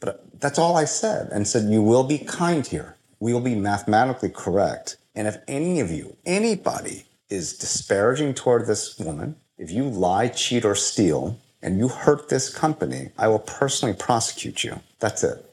[0.00, 2.96] but that's all I said and said, you will be kind here.
[3.20, 4.96] We will be mathematically correct.
[5.14, 10.64] And if any of you, anybody is disparaging toward this woman, if you lie, cheat,
[10.64, 14.80] or steal, and you hurt this company, I will personally prosecute you.
[15.00, 15.44] That's it.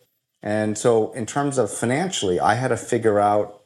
[0.42, 3.64] And so, in terms of financially, I had to figure out,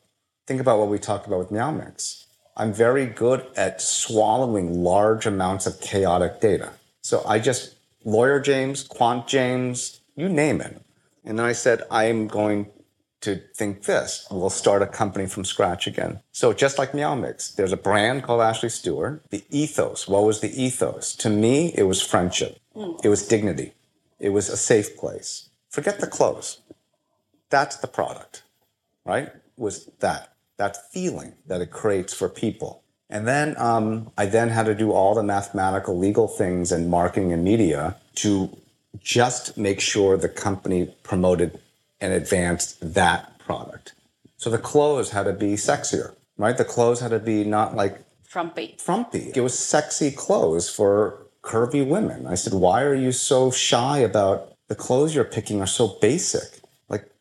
[0.47, 2.22] think about what we talked about with Meow Mix.
[2.55, 6.71] I'm very good at swallowing large amounts of chaotic data.
[7.01, 10.79] So I just, lawyer James, quant James, you name it.
[11.25, 12.67] And then I said, I'm going
[13.21, 14.27] to think this.
[14.29, 16.19] We'll start a company from scratch again.
[16.31, 19.23] So just like Meow Mix, there's a brand called Ashley Stewart.
[19.29, 21.15] The ethos, what was the ethos?
[21.15, 22.59] To me, it was friendship.
[23.03, 23.73] It was dignity.
[24.19, 25.49] It was a safe place.
[25.69, 26.59] Forget the clothes.
[27.49, 28.43] That's the product,
[29.05, 29.31] right?
[29.57, 32.83] Was that, that feeling that it creates for people.
[33.09, 37.31] And then um, I then had to do all the mathematical legal things and marketing
[37.31, 38.55] and media to
[38.99, 41.59] just make sure the company promoted
[41.99, 43.93] and advanced that product.
[44.37, 46.57] So the clothes had to be sexier, right?
[46.57, 48.75] The clothes had to be not like Frumpy.
[48.79, 49.31] frumpy.
[49.35, 52.25] It was sexy clothes for curvy women.
[52.25, 56.61] I said, why are you so shy about the clothes you're picking are so basic?
[56.89, 57.11] Like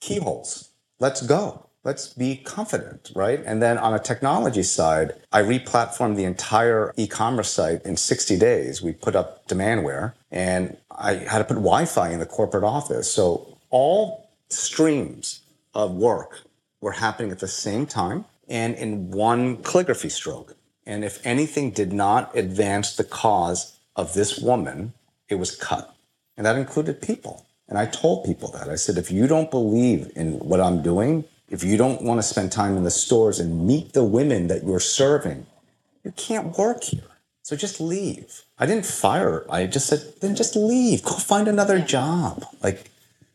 [0.00, 0.70] keyholes.
[1.00, 1.67] Let's go.
[1.88, 3.42] Let's be confident, right?
[3.46, 8.82] And then on a technology side, I replatformed the entire e-commerce site in 60 days.
[8.82, 13.10] We put up Demandware and I had to put Wi-Fi in the corporate office.
[13.10, 15.40] So all streams
[15.72, 16.42] of work
[16.82, 20.56] were happening at the same time and in one calligraphy stroke.
[20.84, 24.92] And if anything did not advance the cause of this woman,
[25.30, 25.96] it was cut.
[26.36, 27.46] And that included people.
[27.66, 28.68] And I told people that.
[28.68, 32.22] I said, if you don't believe in what I'm doing, if you don't want to
[32.22, 35.46] spend time in the stores and meet the women that you're serving,
[36.04, 37.02] you can't work here.
[37.42, 38.42] So just leave.
[38.58, 39.30] I didn't fire.
[39.30, 39.46] her.
[39.50, 41.02] I just said, then just leave.
[41.02, 42.44] Go find another job.
[42.62, 42.90] Like,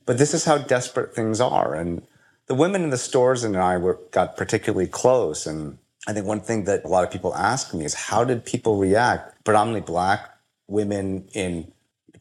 [0.06, 1.74] but this is how desperate things are.
[1.74, 2.04] And
[2.46, 5.48] the women in the stores and I were got particularly close.
[5.48, 8.46] And I think one thing that a lot of people ask me is how did
[8.46, 10.30] people react, predominantly black
[10.68, 11.72] women in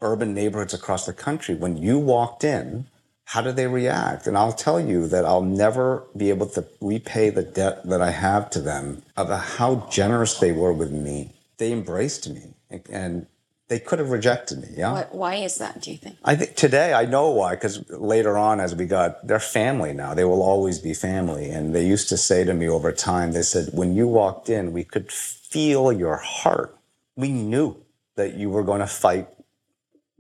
[0.01, 2.87] urban neighborhoods across the country, when you walked in,
[3.33, 4.27] how do they react?
[4.27, 8.11] And I'll tell you that I'll never be able to repay the debt that I
[8.11, 11.33] have to them of how generous they were with me.
[11.57, 12.53] They embraced me
[12.91, 13.27] and
[13.69, 14.69] they could have rejected me.
[14.77, 14.93] Yeah.
[14.93, 16.19] What, why is that, do you think?
[16.23, 20.13] I think today I know why because later on as we got they're family now
[20.13, 23.41] they will always be family and they used to say to me over time they
[23.41, 26.77] said when you walked in we could feel your heart
[27.17, 27.77] we knew
[28.17, 29.27] that you were going to fight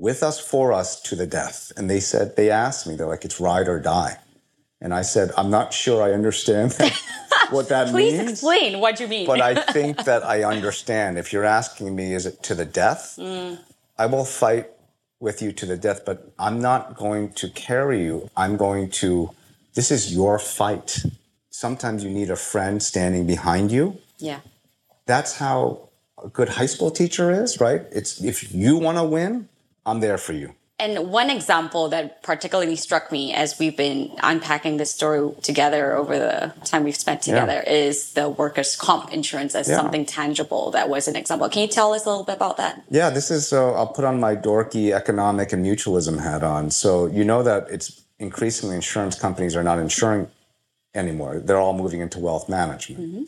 [0.02, 3.24] with us for us to the death and they said they asked me they're like
[3.24, 4.18] it's ride or die
[4.80, 6.74] and I said I'm not sure I understand
[7.50, 9.26] what that Please means Please explain what you mean.
[9.26, 11.18] but I think that I understand.
[11.18, 13.16] If you're asking me, is it to the death?
[13.16, 13.58] Mm.
[13.96, 14.66] I will fight
[15.20, 18.28] with you to the death, but I'm not going to carry you.
[18.36, 19.30] I'm going to,
[19.74, 21.04] this is your fight.
[21.50, 23.98] Sometimes you need a friend standing behind you.
[24.18, 24.40] Yeah.
[25.06, 25.90] That's how
[26.22, 27.82] a good high school teacher is, right?
[27.92, 29.48] It's if you want to win,
[29.84, 30.54] I'm there for you.
[30.78, 36.18] And one example that particularly struck me as we've been unpacking this story together over
[36.18, 37.72] the time we've spent together yeah.
[37.72, 39.76] is the workers' comp insurance as yeah.
[39.76, 40.72] something tangible.
[40.72, 41.48] That was an example.
[41.48, 42.82] Can you tell us a little bit about that?
[42.90, 46.70] Yeah, this is, uh, I'll put on my dorky economic and mutualism hat on.
[46.70, 50.28] So you know that it's increasingly insurance companies are not insuring
[50.94, 51.38] anymore.
[51.38, 53.00] They're all moving into wealth management.
[53.00, 53.22] Mm-hmm.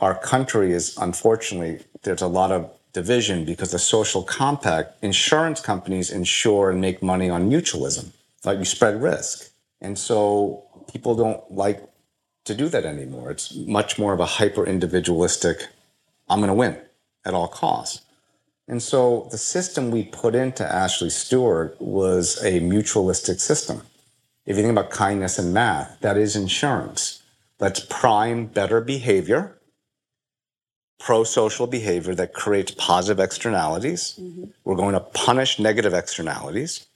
[0.00, 6.10] Our country is, unfortunately, there's a lot of division because the social compact, insurance companies
[6.10, 8.06] insure and make money on mutualism,
[8.42, 9.52] like you spread risk.
[9.82, 11.86] And so people don't like
[12.46, 13.30] to do that anymore.
[13.30, 15.68] It's much more of a hyper individualistic,
[16.26, 16.78] I'm going to win
[17.26, 18.00] at all costs.
[18.66, 23.82] And so the system we put into Ashley Stewart was a mutualistic system.
[24.46, 27.22] If you think about kindness and math, that is insurance.
[27.60, 29.55] Let's prime better behavior
[30.98, 34.18] pro social behavior that creates positive externalities.
[34.20, 34.44] Mm-hmm.
[34.64, 36.86] We're going to punish negative externalities.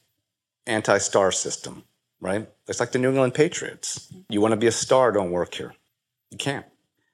[0.66, 1.84] Anti star system,
[2.20, 2.48] right?
[2.68, 4.12] It's like the New England Patriots.
[4.28, 5.74] You want to be a star, don't work here.
[6.30, 6.66] You can't.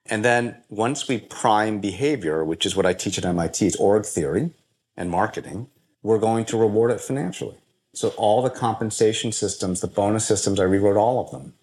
[0.04, 4.04] And then once we prime behavior, which is what I teach at MIT, it's org
[4.04, 4.50] theory
[4.96, 5.68] and marketing,
[6.02, 7.56] we're going to reward it financially.
[7.94, 11.54] So all the compensation systems, the bonus systems, I rewrote all of them.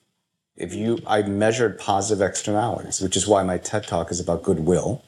[0.55, 5.03] If you, I measured positive externalities, which is why my TED talk is about goodwill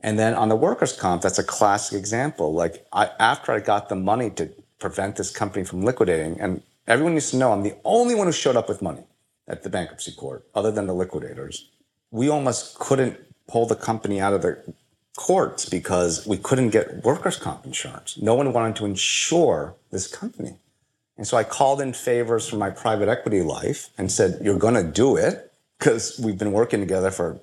[0.00, 2.52] and then on the workers' comp, that's a classic example.
[2.52, 7.14] Like I, after I got the money to prevent this company from liquidating, and everyone
[7.14, 9.04] needs to know I'm the only one who showed up with money
[9.48, 11.68] at the bankruptcy court, other than the liquidators.
[12.10, 14.62] We almost couldn't pull the company out of the
[15.16, 18.16] courts because we couldn't get workers' comp insurance.
[18.18, 20.54] No one wanted to insure this company.
[21.16, 24.74] And so I called in favors from my private equity life and said, You're going
[24.74, 27.40] to do it because we've been working together for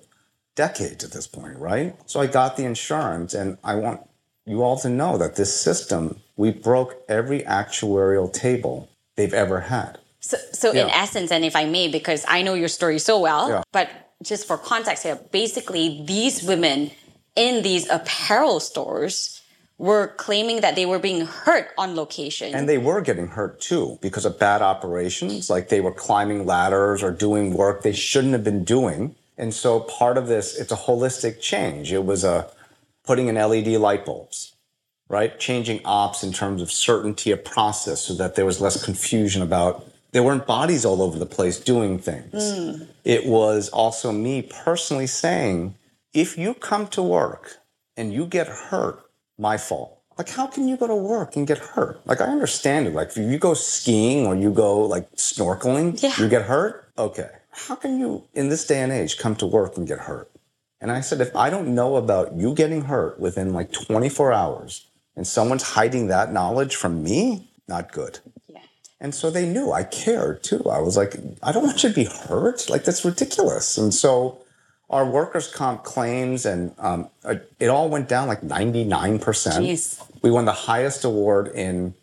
[0.55, 1.95] decades at this point, right?
[2.05, 4.01] So I got the insurance, and I want
[4.45, 9.99] you all to know that this system, we broke every actuarial table they've ever had.
[10.19, 10.85] So, so yeah.
[10.85, 13.63] in essence, and if I may, because I know your story so well, yeah.
[13.71, 13.89] but
[14.23, 16.91] just for context here, basically, these women
[17.35, 19.41] in these apparel stores
[19.77, 22.55] were claiming that they were being hurt on location.
[22.55, 27.03] And they were getting hurt too because of bad operations, like they were climbing ladders
[27.03, 30.75] or doing work they shouldn't have been doing and so part of this, it's a
[30.75, 31.91] holistic change.
[31.91, 32.49] It was a
[33.03, 34.55] putting in LED light bulbs,
[35.09, 35.37] right?
[35.39, 39.85] Changing ops in terms of certainty of process so that there was less confusion about
[40.11, 42.33] there weren't bodies all over the place doing things.
[42.33, 42.87] Mm.
[43.03, 45.75] It was also me personally saying,
[46.13, 47.57] if you come to work
[47.97, 49.01] and you get hurt,
[49.37, 49.99] my fault.
[50.17, 51.99] Like, how can you go to work and get hurt?
[52.05, 52.93] Like, I understand it.
[52.93, 56.13] Like, if you go skiing or you go like snorkeling, yeah.
[56.17, 56.89] you get hurt.
[56.97, 60.29] Okay how can you, in this day and age, come to work and get hurt?
[60.81, 64.87] And I said, if I don't know about you getting hurt within like 24 hours
[65.15, 68.19] and someone's hiding that knowledge from me, not good.
[68.47, 68.59] Yeah.
[68.99, 70.69] And so they knew I cared too.
[70.69, 72.69] I was like, I don't want you to be hurt.
[72.69, 73.77] Like, that's ridiculous.
[73.77, 74.43] And so
[74.89, 77.09] our workers' comp claims and um,
[77.59, 79.19] it all went down like 99%.
[79.19, 80.05] Jeez.
[80.21, 81.95] We won the highest award in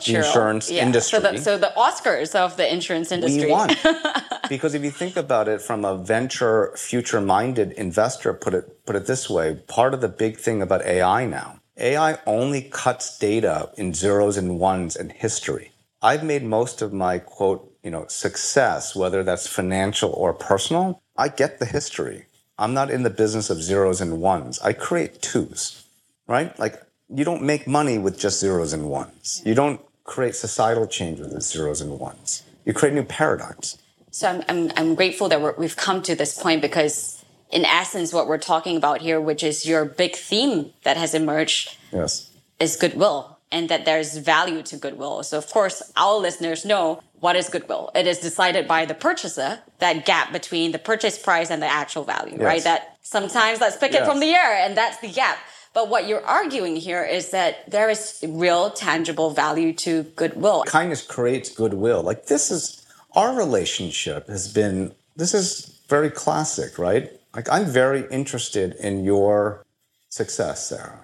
[0.00, 0.84] the insurance yeah.
[0.84, 1.20] industry.
[1.20, 3.46] So the, so the Oscars of the insurance industry.
[3.46, 3.70] We won.
[4.48, 9.06] because if you think about it from a venture, future-minded investor, put it put it
[9.06, 13.94] this way, part of the big thing about AI now, AI only cuts data in
[13.94, 15.72] zeros and ones and history.
[16.02, 21.02] I've made most of my quote, you know, success, whether that's financial or personal.
[21.16, 22.26] I get the history.
[22.58, 24.60] I'm not in the business of zeros and ones.
[24.60, 25.84] I create twos,
[26.26, 26.56] right?
[26.58, 26.82] Like
[27.14, 29.42] you don't make money with just zeros and ones.
[29.44, 32.42] You don't create societal change with zeros and ones.
[32.64, 33.78] You create new paradigms.
[34.10, 38.26] So I'm, I'm, I'm grateful that we've come to this point because, in essence, what
[38.26, 42.30] we're talking about here, which is your big theme that has emerged, yes.
[42.60, 45.22] is goodwill and that there's value to goodwill.
[45.22, 47.90] So, of course, our listeners know what is goodwill.
[47.94, 52.04] It is decided by the purchaser, that gap between the purchase price and the actual
[52.04, 52.42] value, yes.
[52.42, 52.64] right?
[52.64, 54.02] That sometimes let's pick yes.
[54.02, 55.38] it from the air, and that's the gap.
[55.74, 60.64] But what you're arguing here is that there is real tangible value to goodwill.
[60.64, 62.02] Kindness creates goodwill.
[62.02, 67.10] Like this is our relationship has been this is very classic, right?
[67.34, 69.64] Like I'm very interested in your
[70.08, 71.00] success, Sarah.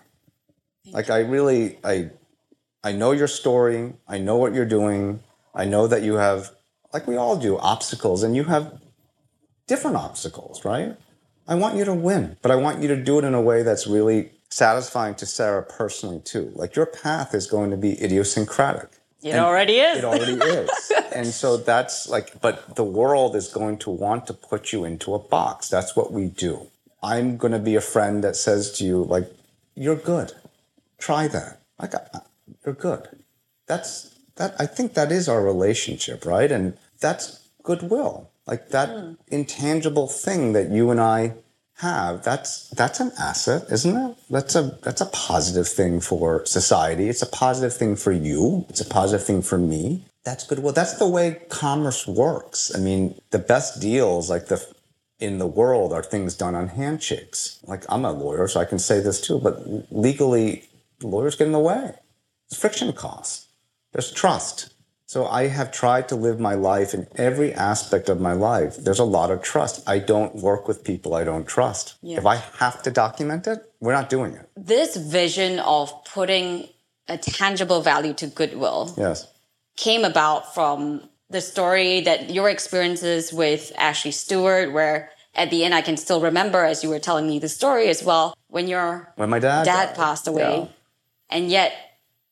[0.84, 1.14] Thank like you.
[1.14, 2.10] I really I
[2.84, 5.20] I know your story, I know what you're doing.
[5.54, 6.50] I know that you have
[6.92, 8.80] like we all do obstacles and you have
[9.66, 10.96] different obstacles, right?
[11.46, 13.62] I want you to win, but I want you to do it in a way
[13.62, 16.50] that's really satisfying to Sarah personally too.
[16.54, 18.90] Like your path is going to be idiosyncratic.
[19.22, 19.98] It already is.
[19.98, 20.92] It already is.
[21.12, 25.14] and so that's like, but the world is going to want to put you into
[25.14, 25.68] a box.
[25.68, 26.68] That's what we do.
[27.02, 29.30] I'm going to be a friend that says to you, like,
[29.74, 30.32] you're good.
[30.98, 31.60] Try that.
[31.80, 31.92] Like,
[32.64, 33.08] you're good.
[33.66, 34.54] That's that.
[34.58, 36.50] I think that is our relationship, right?
[36.50, 38.30] And that's goodwill.
[38.46, 39.16] Like that mm.
[39.28, 41.34] intangible thing that you and I
[41.78, 44.16] have that's that's an asset isn't it?
[44.28, 47.08] That's a that's a positive thing for society.
[47.08, 48.66] It's a positive thing for you.
[48.68, 50.04] It's a positive thing for me.
[50.24, 50.58] That's good.
[50.58, 52.72] Well that's the way commerce works.
[52.74, 54.64] I mean the best deals like the
[55.20, 57.60] in the world are things done on handshakes.
[57.64, 59.54] Like i'm a lawyer so i can say this too but
[59.92, 60.64] legally
[61.02, 61.92] lawyers get in the way.
[62.46, 63.46] It's friction costs
[63.92, 64.74] there's trust
[65.08, 68.76] so I have tried to live my life in every aspect of my life.
[68.76, 69.82] There's a lot of trust.
[69.88, 71.94] I don't work with people I don't trust.
[72.02, 72.18] Yeah.
[72.18, 74.50] If I have to document it, we're not doing it.
[74.54, 76.68] This vision of putting
[77.08, 79.26] a tangible value to goodwill yes.
[79.76, 85.74] came about from the story that your experiences with Ashley Stewart, where at the end
[85.74, 89.10] I can still remember as you were telling me the story as well, when your
[89.16, 90.58] when my dad, dad passed away.
[90.58, 90.66] Yeah.
[91.30, 91.72] And yet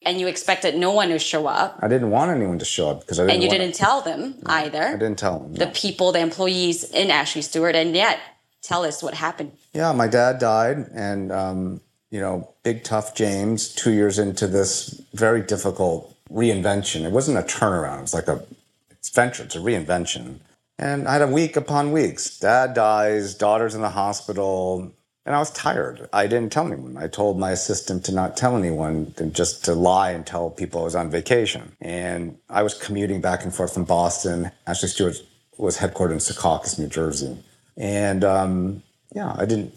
[0.05, 1.79] and you expected no one to show up.
[1.81, 3.35] I didn't want anyone to show up because I didn't.
[3.35, 4.83] And you didn't to, tell them no, either.
[4.83, 5.53] I didn't tell them.
[5.53, 5.65] No.
[5.65, 8.21] The people, the employees in Ashley Stewart, and yet
[8.63, 9.53] tell us what happened.
[9.73, 11.81] Yeah, my dad died, and um,
[12.11, 17.05] you know, big tough James, two years into this very difficult reinvention.
[17.05, 17.99] It wasn't a turnaround.
[17.99, 18.45] It was like a
[18.91, 19.45] it's venture.
[19.45, 20.41] It's a reinvention.
[20.79, 22.39] And I had a week upon weeks.
[22.39, 24.93] Dad dies, daughter's in the hospital,
[25.27, 26.09] and I was tired.
[26.13, 26.97] I didn't tell anyone.
[26.97, 30.83] I told my assistant to not tell anyone, and just to lie and tell people
[30.83, 31.73] I was on vacation.
[31.81, 34.53] And I was commuting back and forth from Boston.
[34.69, 35.21] Ashley Stewart
[35.59, 37.37] was headquartered in Secaucus, New Jersey.
[37.77, 39.75] And um, yeah, I didn't,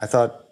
[0.00, 0.50] I thought,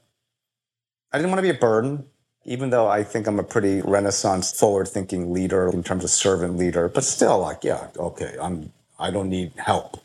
[1.13, 2.07] I didn't want to be a burden,
[2.47, 6.57] even though I think I'm a pretty Renaissance forward thinking leader in terms of servant
[6.57, 6.89] leader.
[6.89, 10.01] But still, like, yeah, okay, I'm, I don't need help.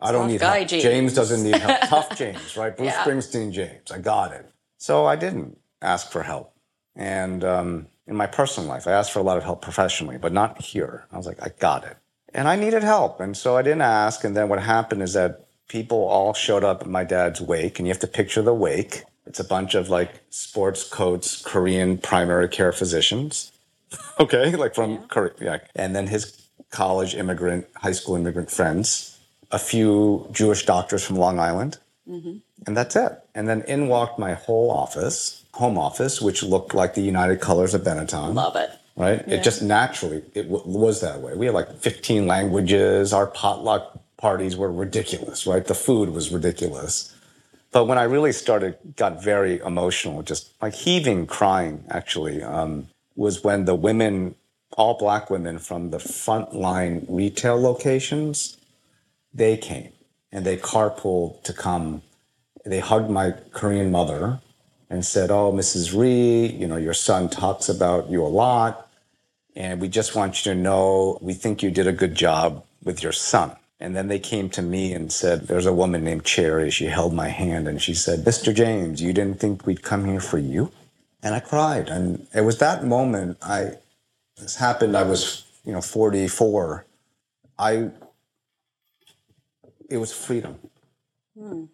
[0.00, 0.68] I don't Tough need help.
[0.68, 0.82] James.
[0.82, 1.14] James.
[1.14, 1.80] doesn't need help.
[1.88, 2.76] Tough James, right?
[2.76, 3.04] Bruce yeah.
[3.04, 3.90] Springsteen James.
[3.90, 4.48] I got it.
[4.78, 6.54] So I didn't ask for help.
[6.96, 10.32] And um, in my personal life, I asked for a lot of help professionally, but
[10.32, 11.06] not here.
[11.12, 11.96] I was like, I got it.
[12.32, 13.20] And I needed help.
[13.20, 14.24] And so I didn't ask.
[14.24, 17.86] And then what happened is that people all showed up at my dad's wake, and
[17.86, 19.04] you have to picture the wake.
[19.26, 23.52] It's a bunch of like sports coats, Korean primary care physicians.
[24.20, 25.00] okay, like from yeah.
[25.08, 25.32] Korea.
[25.40, 25.58] Yeah.
[25.76, 29.09] And then his college immigrant, high school immigrant friends
[29.52, 31.78] a few Jewish doctors from Long Island,
[32.08, 32.38] mm-hmm.
[32.66, 33.12] and that's it.
[33.34, 37.74] And then in walked my whole office, home office, which looked like the United Colors
[37.74, 38.34] of Benetton.
[38.34, 38.70] Love it.
[38.96, 39.22] Right?
[39.26, 39.36] Yeah.
[39.36, 41.34] It just naturally it w- was that way.
[41.34, 43.12] We had like 15 languages.
[43.12, 45.46] Our potluck parties were ridiculous.
[45.46, 45.64] Right?
[45.64, 47.14] The food was ridiculous.
[47.72, 51.84] But when I really started, got very emotional, just like heaving, crying.
[51.88, 54.34] Actually, um, was when the women,
[54.76, 58.56] all black women from the frontline retail locations
[59.32, 59.92] they came
[60.32, 62.02] and they carpooled to come.
[62.64, 64.40] They hugged my Korean mother
[64.88, 65.96] and said, Oh, Mrs.
[65.96, 68.88] Rhee, you know, your son talks about you a lot.
[69.56, 73.02] And we just want you to know we think you did a good job with
[73.02, 73.56] your son.
[73.78, 76.70] And then they came to me and said, There's a woman named Cherry.
[76.70, 78.54] She held my hand and she said, Mr.
[78.54, 80.70] James, you didn't think we'd come here for you?
[81.22, 81.88] And I cried.
[81.88, 83.72] And it was that moment I,
[84.36, 86.86] this happened, I was, you know, 44.
[87.58, 87.90] I
[89.90, 90.58] it was freedom.
[91.38, 91.64] Hmm.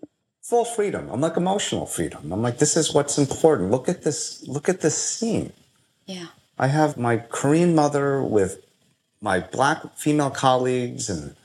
[0.42, 1.08] Full freedom.
[1.10, 2.32] I'm like emotional freedom.
[2.32, 3.70] I'm like, this is what's important.
[3.70, 5.52] Look at this, look at this scene.
[6.06, 6.26] Yeah.
[6.58, 8.64] I have my Korean mother with
[9.20, 11.36] my black female colleagues and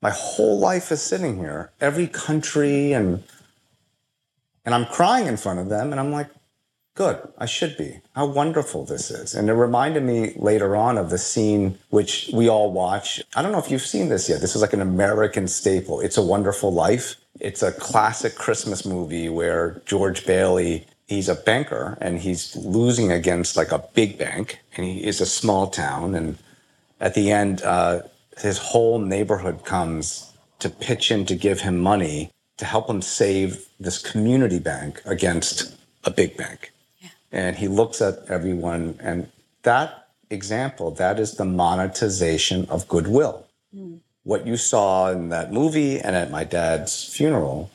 [0.00, 1.72] my whole life is sitting here.
[1.80, 3.24] Every country and
[4.64, 6.30] and I'm crying in front of them and I'm like,
[6.98, 8.00] good, I should be.
[8.16, 9.32] How wonderful this is.
[9.32, 13.22] And it reminded me later on of the scene which we all watch.
[13.36, 14.40] I don't know if you've seen this yet.
[14.40, 16.00] This is like an American staple.
[16.00, 17.14] It's a Wonderful Life.
[17.38, 23.56] It's a classic Christmas movie where George Bailey, he's a banker and he's losing against
[23.56, 26.16] like a big bank and he is a small town.
[26.16, 26.36] And
[26.98, 28.02] at the end, uh,
[28.38, 33.68] his whole neighborhood comes to pitch in to give him money to help him save
[33.78, 36.72] this community bank against a big bank
[37.32, 39.28] and he looks at everyone and
[39.62, 43.44] that example that is the monetization of goodwill.
[43.74, 44.00] Mm.
[44.24, 47.70] what you saw in that movie and at my dad's funeral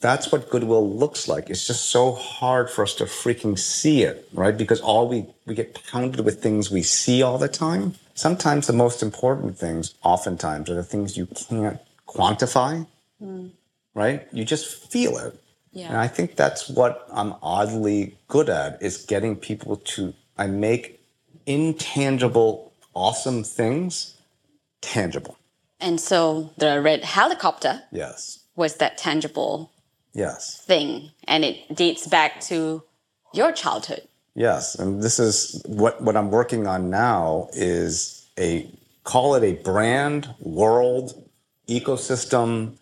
[0.00, 1.48] that's what goodwill looks like.
[1.48, 4.56] It's just so hard for us to freaking see it right?
[4.56, 7.94] Because all we we get pounded with things we see all the time.
[8.14, 12.86] Sometimes the most important things oftentimes are the things you can't quantify
[13.22, 13.50] mm.
[13.94, 14.26] right?
[14.32, 15.38] You just feel it
[15.74, 15.88] Yeah.
[15.88, 21.00] And I think that's what I'm oddly good at is getting people to I make
[21.46, 24.16] intangible awesome things
[24.80, 25.36] tangible.
[25.80, 28.38] And so the red helicopter Yes.
[28.56, 29.70] was that tangible
[30.14, 30.60] Yes.
[30.60, 32.82] thing, and it dates back to
[33.32, 34.02] your childhood.
[34.36, 38.68] Yes, and this is what what I'm working on now is a
[39.04, 41.14] call it a brand, world,
[41.68, 42.76] ecosystem,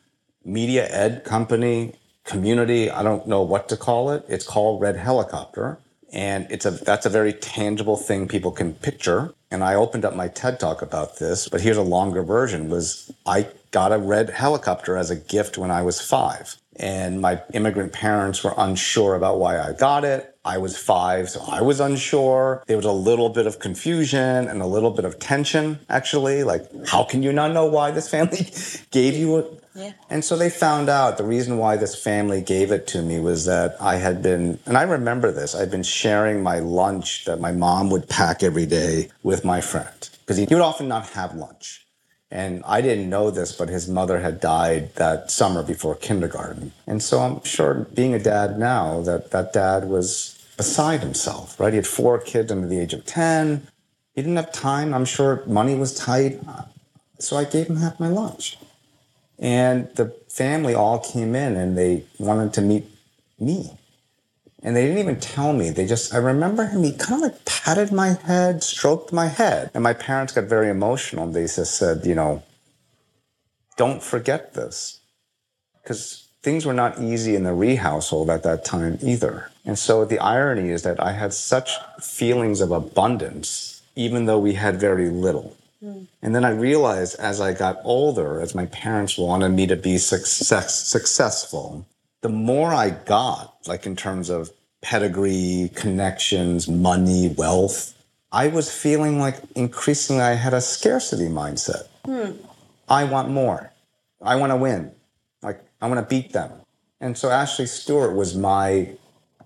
[0.44, 1.94] media ed company,
[2.24, 2.90] community.
[2.90, 4.24] I don't know what to call it.
[4.28, 5.78] It's called Red Helicopter,
[6.12, 9.34] and it's a that's a very tangible thing people can picture.
[9.50, 12.70] And I opened up my TED talk about this, but here's a longer version.
[12.70, 16.56] Was I got a red helicopter as a gift when I was five.
[16.76, 20.31] And my immigrant parents were unsure about why I got it.
[20.44, 22.64] I was five, so I was unsure.
[22.66, 26.42] There was a little bit of confusion and a little bit of tension, actually.
[26.42, 28.50] Like, how can you not know why this family
[28.90, 29.64] gave you it?
[29.74, 29.92] Yeah.
[30.10, 33.46] And so they found out the reason why this family gave it to me was
[33.46, 37.52] that I had been, and I remember this, I'd been sharing my lunch that my
[37.52, 40.10] mom would pack every day with my friend.
[40.20, 41.86] Because he would often not have lunch.
[42.32, 46.72] And I didn't know this, but his mother had died that summer before kindergarten.
[46.86, 51.72] And so I'm sure being a dad now, that that dad was beside himself, right?
[51.72, 53.66] He had four kids under the age of 10.
[54.14, 54.92] He didn't have time.
[54.94, 56.40] I'm sure money was tight.
[57.18, 58.58] So I gave him half my lunch.
[59.38, 62.84] And the family all came in and they wanted to meet
[63.38, 63.72] me.
[64.62, 65.70] And they didn't even tell me.
[65.70, 69.70] They just, I remember him, he kind of like patted my head, stroked my head.
[69.74, 71.26] And my parents got very emotional.
[71.26, 72.42] They just said, you know,
[73.76, 75.00] don't forget this.
[75.82, 79.50] Because things were not easy in the Rhee household at that time either.
[79.64, 84.54] And so the irony is that I had such feelings of abundance, even though we
[84.54, 85.56] had very little.
[85.80, 86.04] Hmm.
[86.20, 89.98] And then I realized as I got older, as my parents wanted me to be
[89.98, 91.86] success, successful,
[92.22, 97.94] the more I got, like in terms of pedigree, connections, money, wealth,
[98.32, 101.86] I was feeling like increasingly I had a scarcity mindset.
[102.04, 102.32] Hmm.
[102.88, 103.70] I want more.
[104.20, 104.92] I want to win.
[105.82, 106.52] I want to beat them.
[107.00, 108.90] And so Ashley Stewart was my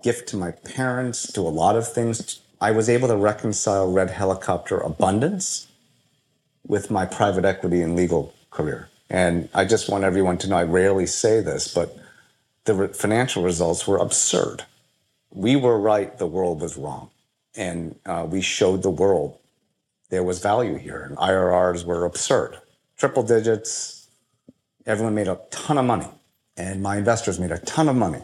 [0.03, 2.39] gift to my parents, to a lot of things.
[2.61, 5.67] I was able to reconcile Red Helicopter abundance
[6.67, 8.89] with my private equity and legal career.
[9.09, 11.97] And I just want everyone to know I rarely say this, but
[12.65, 14.63] the re- financial results were absurd.
[15.31, 17.09] We were right, the world was wrong.
[17.55, 19.39] And uh, we showed the world
[20.09, 22.57] there was value here, and IRRs were absurd.
[22.97, 24.07] Triple digits,
[24.85, 26.07] everyone made a ton of money,
[26.57, 28.23] and my investors made a ton of money.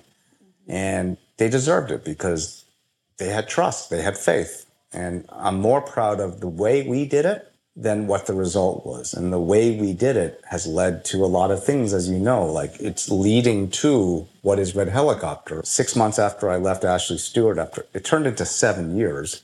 [0.68, 2.66] And they deserved it because
[3.18, 4.66] they had trust, they had faith.
[4.92, 9.14] And I'm more proud of the way we did it than what the result was.
[9.14, 12.20] And the way we did it has led to a lot of things, as you
[12.20, 15.62] know, like it's leading to what is Red Helicopter.
[15.64, 19.42] Six months after I left Ashley Stewart, after it turned into seven years,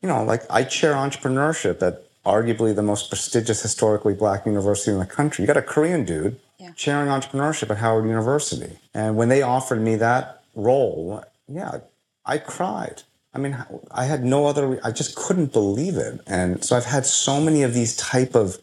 [0.00, 4.98] you know, like I chair entrepreneurship at arguably the most prestigious historically black university in
[4.98, 5.42] the country.
[5.42, 6.72] You got a Korean dude Yeah.
[6.76, 8.78] chairing entrepreneurship at Howard University.
[8.92, 11.78] And when they offered me that role, yeah,
[12.26, 13.02] I cried.
[13.32, 13.56] I mean,
[13.90, 16.20] I had no other, I just couldn't believe it.
[16.26, 18.58] And so I've had so many of these type of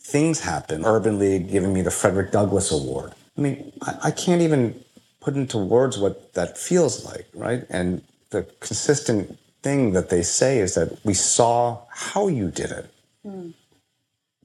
[0.00, 0.84] things happen.
[0.84, 3.12] Urban League giving me the Frederick Douglass Award.
[3.36, 4.82] I mean, I, I can't even
[5.20, 7.64] put into words what that feels like, right?
[7.68, 12.90] And the consistent thing that they say is that we saw how you did it.
[13.22, 13.50] Hmm.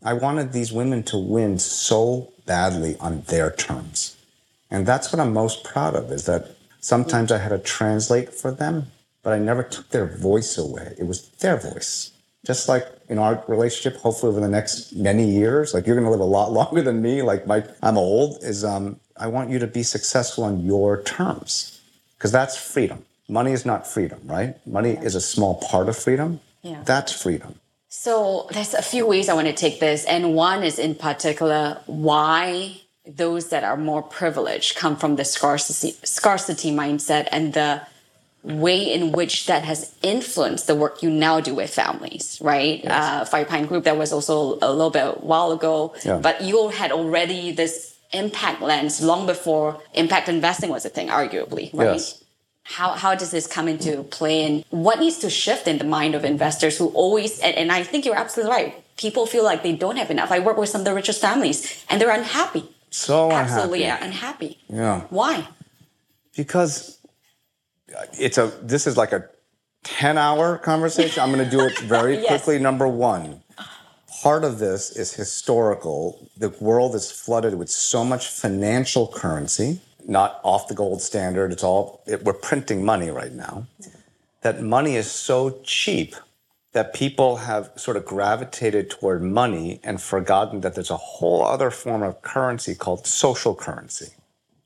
[0.03, 4.17] I wanted these women to win so badly on their terms.
[4.71, 8.51] And that's what I'm most proud of is that sometimes I had to translate for
[8.51, 8.87] them,
[9.21, 10.95] but I never took their voice away.
[10.97, 12.11] It was their voice.
[12.43, 16.11] Just like in our relationship, hopefully over the next many years, like you're going to
[16.11, 19.59] live a lot longer than me, like my, I'm old, is um, I want you
[19.59, 21.79] to be successful on your terms
[22.17, 23.05] because that's freedom.
[23.27, 24.55] Money is not freedom, right?
[24.65, 26.39] Money is a small part of freedom.
[26.63, 26.81] Yeah.
[26.83, 27.58] That's freedom.
[27.89, 31.81] So there's a few ways I want to take this, and one is in particular
[31.87, 37.81] why those that are more privileged come from the scarcity scarcity mindset and the
[38.43, 42.85] way in which that has influenced the work you now do with families, right?
[42.85, 46.19] Uh, Fire Pine Group, that was also a little bit a while ago, Yeah.
[46.19, 51.71] but you had already this impact lens long before impact investing was a thing, arguably,
[51.73, 51.93] right?
[51.93, 52.23] Yes.
[52.69, 56.13] How how does this come into play and what needs to shift in the mind
[56.13, 58.83] of investors who always and, and i think you're absolutely right.
[58.97, 60.29] People feel like they don't have enough.
[60.29, 62.63] I work with some of the richest families and they're unhappy.
[62.91, 64.05] So absolutely unhappy.
[64.05, 64.57] unhappy.
[64.67, 65.01] Yeah.
[65.09, 65.47] why?
[66.35, 66.99] Because
[68.19, 69.21] it's a this is like a
[69.83, 71.23] 10 hour conversation.
[71.23, 72.27] I'm going to do it very Yes.
[72.27, 72.59] quickly.
[72.59, 73.41] Number one
[74.21, 76.27] part of this is historical.
[76.37, 79.79] The world is flooded with so much financial currency
[80.09, 81.51] not off the gold standard.
[81.51, 83.67] It's all, it, we're printing money right now.
[84.41, 86.15] That money is so cheap
[86.71, 91.71] that people have sort of gravitated toward money and forgotten that there's a whole other
[91.71, 94.11] form of currency called social currency,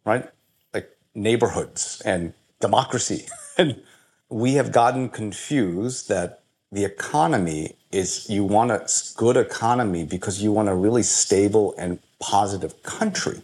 [0.05, 0.29] right?
[0.73, 3.27] Like neighborhoods and democracy.
[3.57, 3.81] and
[4.29, 6.41] we have gotten confused that
[6.71, 8.85] the economy is you want a
[9.15, 13.41] good economy because you want a really stable and positive country.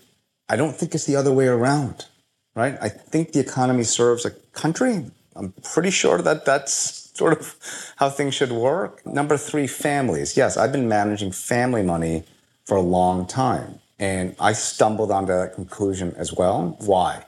[0.49, 2.07] I don't think it's the other way around,
[2.55, 2.77] right?
[2.81, 5.05] I think the economy serves a country.
[5.35, 7.55] I'm pretty sure that that's sort of
[7.97, 9.05] how things should work.
[9.05, 10.35] Number three, families.
[10.35, 12.23] Yes, I've been managing family money
[12.65, 13.79] for a long time.
[13.99, 16.77] And I stumbled onto that conclusion as well.
[16.79, 17.25] Why?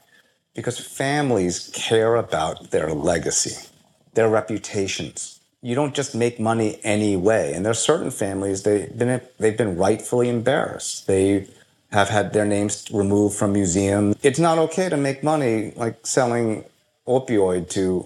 [0.56, 3.68] Because families care about their legacy,
[4.14, 5.40] their reputations.
[5.62, 7.54] You don't just make money anyway.
[7.54, 11.08] And there are certain families, been, they've been rightfully embarrassed.
[11.08, 11.48] They
[11.92, 14.16] have had their names removed from museums.
[14.24, 16.64] It's not okay to make money like selling
[17.08, 18.06] opioid to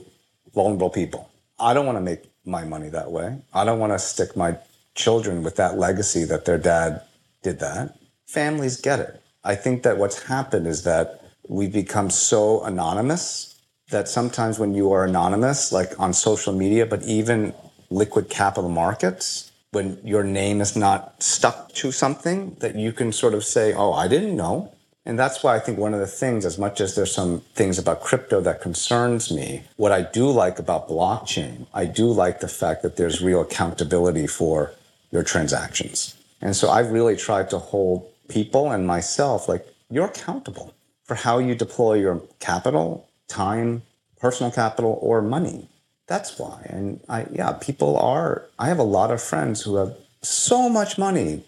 [0.53, 1.29] vulnerable people.
[1.59, 3.37] I don't want to make my money that way.
[3.53, 4.57] I don't want to stick my
[4.95, 7.01] children with that legacy that their dad
[7.43, 7.97] did that.
[8.25, 9.21] Families get it.
[9.43, 13.55] I think that what's happened is that we've become so anonymous
[13.91, 17.53] that sometimes when you are anonymous, like on social media, but even
[17.91, 23.33] liquid capital markets, when your name is not stuck to something, that you can sort
[23.33, 24.71] of say, oh, I didn't know.
[25.05, 27.77] And that's why I think one of the things, as much as there's some things
[27.77, 32.47] about crypto that concerns me, what I do like about blockchain, I do like the
[32.47, 34.71] fact that there's real accountability for
[35.11, 36.15] your transactions.
[36.41, 40.73] And so I've really tried to hold people and myself like you're accountable
[41.03, 43.83] for how you deploy your capital, time,
[44.19, 45.69] personal capital, or money.
[46.07, 46.65] That's why.
[46.69, 50.97] And I, yeah, people are, I have a lot of friends who have so much
[50.97, 51.43] money,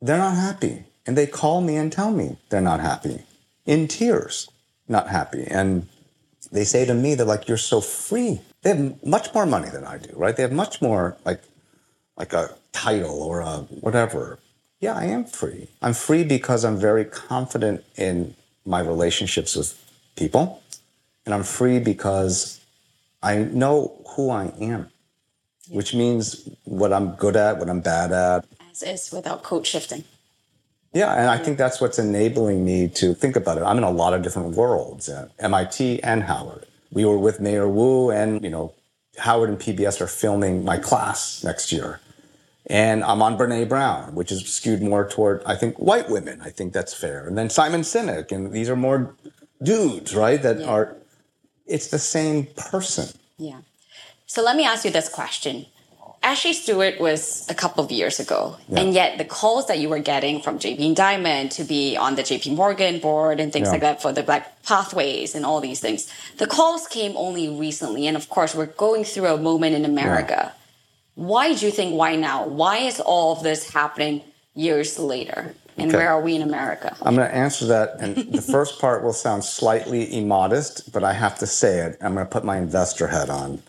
[0.00, 3.22] they're not happy and they call me and tell me they're not happy,
[3.66, 4.48] in tears,
[4.88, 5.44] not happy.
[5.48, 5.88] And
[6.50, 8.40] they say to me, they're like, you're so free.
[8.62, 10.36] They have much more money than I do, right?
[10.36, 11.42] They have much more like,
[12.16, 14.38] like a title or a whatever.
[14.80, 15.68] Yeah, I am free.
[15.80, 18.34] I'm free because I'm very confident in
[18.64, 19.78] my relationships with
[20.16, 20.62] people.
[21.24, 22.60] And I'm free because
[23.22, 24.90] I know who I am,
[25.68, 28.46] which means what I'm good at, what I'm bad at.
[28.70, 30.04] As is without code shifting.
[30.92, 31.58] Yeah, and I think mm.
[31.58, 33.62] that's what's enabling me to think about it.
[33.62, 36.66] I'm in a lot of different worlds at MIT and Howard.
[36.90, 38.74] We were with Mayor Wu, and you know,
[39.18, 42.00] Howard and PBS are filming my class next year.
[42.66, 46.40] And I'm on Brene Brown, which is skewed more toward, I think, white women.
[46.42, 47.26] I think that's fair.
[47.26, 49.16] And then Simon Sinek, and these are more
[49.62, 50.40] dudes, right?
[50.40, 50.66] That yeah.
[50.66, 50.96] are,
[51.72, 53.08] it's the same person.
[53.38, 53.60] Yeah.
[54.26, 55.66] So let me ask you this question.
[56.22, 58.80] Ashley Stewart was a couple of years ago, yeah.
[58.80, 62.22] and yet the calls that you were getting from Jamie Dimon to be on the
[62.22, 63.72] JP Morgan board and things yeah.
[63.72, 66.08] like that for the Black Pathways and all these things,
[66.38, 68.06] the calls came only recently.
[68.06, 70.52] And of course, we're going through a moment in America.
[70.54, 71.24] Yeah.
[71.26, 72.46] Why do you think why now?
[72.46, 74.22] Why is all of this happening
[74.54, 75.56] years later?
[75.76, 75.98] And okay.
[75.98, 76.96] where are we in America?
[77.02, 78.00] I'm going to answer that.
[78.00, 81.96] And the first part will sound slightly immodest, but I have to say it.
[82.00, 83.62] I'm going to put my investor hat on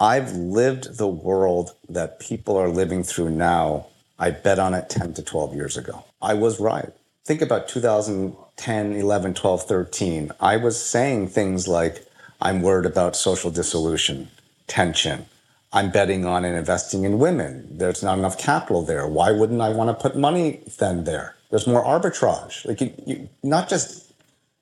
[0.00, 3.88] I've lived the world that people are living through now.
[4.18, 6.04] I bet on it 10 to 12 years ago.
[6.22, 6.88] I was right.
[7.26, 10.32] Think about 2010, 11, 12, 13.
[10.40, 12.06] I was saying things like,
[12.40, 14.30] I'm worried about social dissolution,
[14.66, 15.26] tension.
[15.70, 17.68] I'm betting on and investing in women.
[17.70, 19.06] There's not enough capital there.
[19.06, 21.36] Why wouldn't I want to put money then there?
[21.50, 22.64] There's more arbitrage.
[22.64, 24.12] Like you, you, not just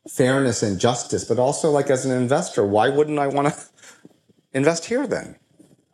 [0.09, 3.61] fairness and justice, but also like as an investor, why wouldn't I want to
[4.53, 5.36] invest here then.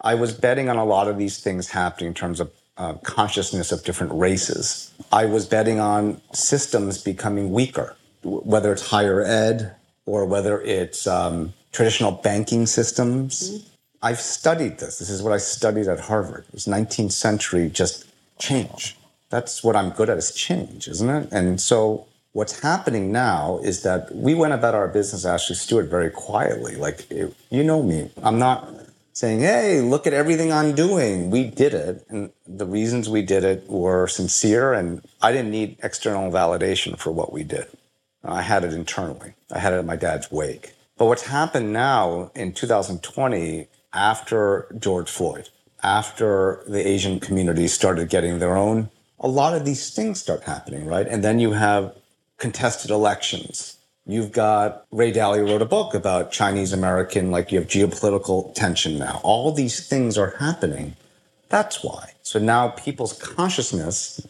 [0.01, 3.73] I was betting on a lot of these things happening in terms of uh, consciousness
[3.73, 4.93] of different races.
[5.13, 9.75] I was betting on systems becoming weaker, whether it's higher ed
[10.07, 13.51] or whether it's um, traditional banking systems.
[13.51, 13.69] Mm-hmm.
[14.03, 14.99] I've studied this.
[14.99, 16.45] This is what I studied at Harvard.
[16.53, 18.05] It's 19th century just
[18.39, 18.99] change.
[19.35, 21.29] That's what I'm good at is change, isn't it?
[21.33, 26.11] And so What's happening now is that we went about our business, Ashley Stewart, very
[26.11, 26.75] quietly.
[26.75, 28.11] Like, you know me.
[28.25, 28.69] I'm not
[29.13, 31.31] saying, hey, look at everything I'm doing.
[31.31, 32.05] We did it.
[32.09, 37.13] And the reasons we did it were sincere, and I didn't need external validation for
[37.13, 37.69] what we did.
[38.25, 40.75] I had it internally, I had it at my dad's wake.
[40.99, 45.51] But what's happened now in 2020, after George Floyd,
[45.85, 48.91] after the Asian community started getting their own,
[49.21, 51.07] a lot of these things start happening, right?
[51.07, 51.95] And then you have
[52.39, 53.77] contested elections.
[54.07, 58.99] You've got Ray Dalio wrote a book about Chinese American, like you have geopolitical tension
[58.99, 59.21] now.
[59.23, 60.97] All these things are happening.
[61.49, 62.13] That's why.
[62.23, 64.27] So now people's consciousness,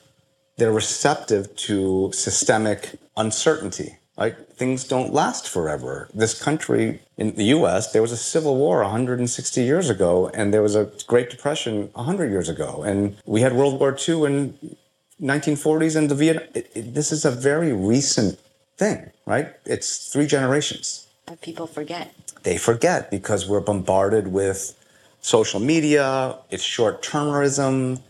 [0.59, 3.99] they're receptive to systemic uncertainty.
[4.16, 4.36] Right?
[4.54, 6.08] Things don't last forever.
[6.14, 10.62] This country, in the US, there was a civil war 160 years ago, and there
[10.62, 14.76] was a Great Depression 100 years ago, and we had World War II in
[15.20, 16.48] 1940s and the Vietnam.
[16.54, 18.38] It, it, this is a very recent
[18.76, 19.48] thing, right?
[19.64, 21.08] It's three generations.
[21.26, 22.14] But people forget.
[22.42, 24.78] They forget because we're bombarded with
[25.20, 28.00] social media, it's short termism.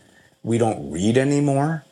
[0.43, 1.83] We don't read anymore.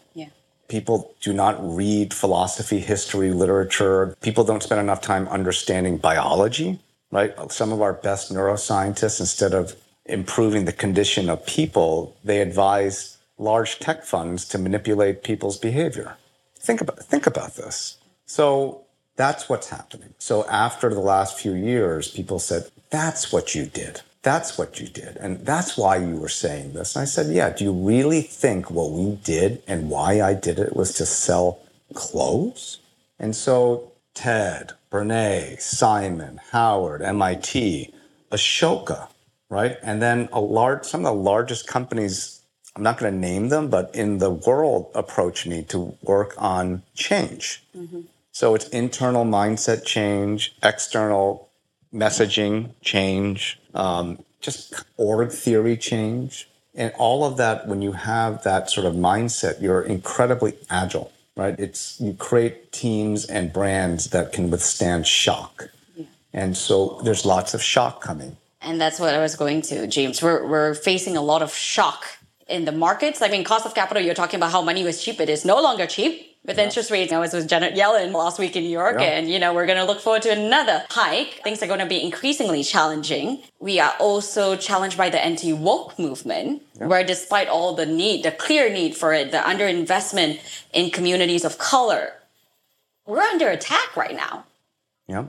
[0.67, 4.15] People do not read philosophy, history, literature.
[4.21, 6.79] People don't spend enough time understanding biology,
[7.11, 7.33] right?
[7.51, 13.79] Some of our best neuroscientists, instead of improving the condition of people, they advise large
[13.79, 16.17] tech funds to manipulate people's behavior.
[16.55, 17.97] Think about, think about this.
[18.25, 18.81] So
[19.15, 20.13] that's what's happening.
[20.17, 24.01] So after the last few years, people said, that's what you did.
[24.23, 25.17] That's what you did.
[25.17, 26.95] And that's why you were saying this.
[26.95, 30.59] And I said, Yeah, do you really think what we did and why I did
[30.59, 31.59] it was to sell
[31.93, 32.79] clothes?
[33.19, 37.93] And so Ted, Brene, Simon, Howard, MIT,
[38.31, 39.09] Ashoka,
[39.49, 39.77] right?
[39.83, 42.41] And then a large, some of the largest companies,
[42.75, 46.83] I'm not going to name them, but in the world approach me to work on
[46.95, 47.63] change.
[47.77, 48.01] Mm-hmm.
[48.31, 51.49] So it's internal mindset change, external
[51.93, 56.49] messaging change, um, just org theory change.
[56.75, 61.57] And all of that, when you have that sort of mindset, you're incredibly agile, right?
[61.59, 65.69] It's you create teams and brands that can withstand shock.
[65.95, 66.05] Yeah.
[66.33, 68.37] And so there's lots of shock coming.
[68.59, 70.23] And that's what I was going to, James.
[70.23, 72.05] We're, we're facing a lot of shock
[72.47, 73.21] in the markets.
[73.21, 75.19] I mean, cost of capital, you're talking about how money was cheap.
[75.19, 76.63] It is no longer cheap with yeah.
[76.63, 77.11] interest rates.
[77.11, 79.17] I was with Janet Yellen last week in New York, yeah.
[79.17, 81.41] and you know we're going to look forward to another hike.
[81.43, 83.43] Things are going to be increasingly challenging.
[83.59, 86.87] We are also challenged by the anti woke movement, yeah.
[86.87, 90.39] where despite all the need, the clear need for it, the underinvestment
[90.73, 92.13] in communities of color,
[93.05, 94.45] we're under attack right now.
[95.07, 95.25] Yeah.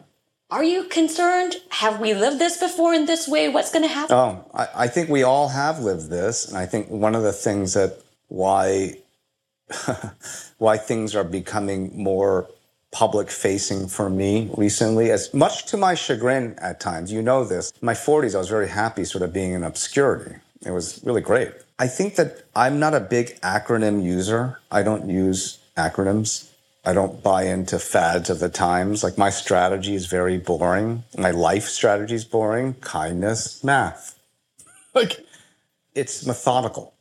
[0.51, 1.57] Are you concerned?
[1.71, 3.49] Have we lived this before in this way?
[3.49, 4.15] What's going to happen?
[4.15, 7.33] Oh, I, I think we all have lived this, and I think one of the
[7.33, 7.99] things that
[8.29, 8.97] why
[10.59, 12.49] why things are becoming more
[12.91, 17.11] public facing for me recently, as much to my chagrin at times.
[17.11, 17.73] You know this.
[17.83, 20.37] My 40s, I was very happy sort of being in obscurity.
[20.65, 21.51] It was really great.
[21.79, 24.61] I think that I'm not a big acronym user.
[24.71, 26.49] I don't use acronyms.
[26.85, 29.03] I don't buy into fads of the times.
[29.03, 31.03] Like my strategy is very boring.
[31.19, 32.75] My life strategy is boring.
[32.75, 34.12] Kindness, math.
[34.95, 35.27] Like
[35.97, 36.94] it's methodical.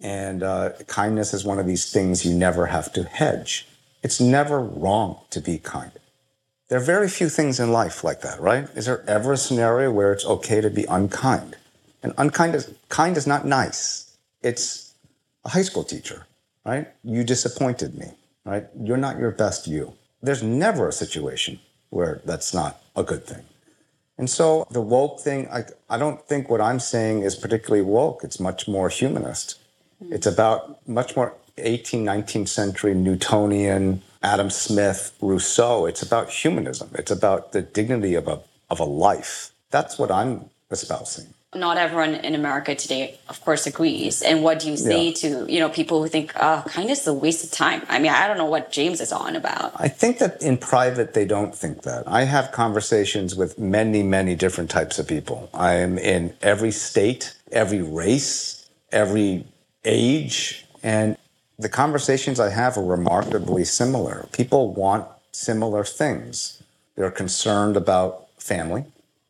[0.00, 3.66] And uh, kindness is one of these things you never have to hedge.
[4.02, 5.92] It's never wrong to be kind.
[6.68, 8.68] There are very few things in life like that, right?
[8.76, 11.56] Is there ever a scenario where it's okay to be unkind?
[12.02, 14.16] And unkind is kind is not nice.
[14.42, 14.94] It's
[15.44, 16.26] a high school teacher,
[16.64, 16.88] right?
[17.02, 18.12] You disappointed me,
[18.44, 18.66] right?
[18.80, 19.94] You're not your best you.
[20.22, 21.58] There's never a situation
[21.90, 23.42] where that's not a good thing.
[24.16, 28.22] And so the woke thing, I, I don't think what I'm saying is particularly woke.
[28.22, 29.59] It's much more humanist.
[30.00, 30.12] Hmm.
[30.12, 35.86] It's about much more 18th, 19th century Newtonian, Adam Smith, Rousseau.
[35.86, 36.90] It's about humanism.
[36.94, 38.40] It's about the dignity of a,
[38.70, 39.52] of a life.
[39.70, 41.34] That's what I'm espousing.
[41.52, 44.22] Not everyone in America today, of course, agrees.
[44.22, 45.14] And what do you say yeah.
[45.14, 47.82] to you know people who think, "Oh, kindness is a waste of time"?
[47.88, 49.72] I mean, I don't know what James is on about.
[49.74, 52.04] I think that in private they don't think that.
[52.06, 55.50] I have conversations with many, many different types of people.
[55.52, 59.44] I am in every state, every race, every
[59.84, 61.16] age and
[61.58, 64.28] the conversations I have are remarkably similar.
[64.32, 66.62] People want similar things.
[66.96, 68.84] They're concerned about family.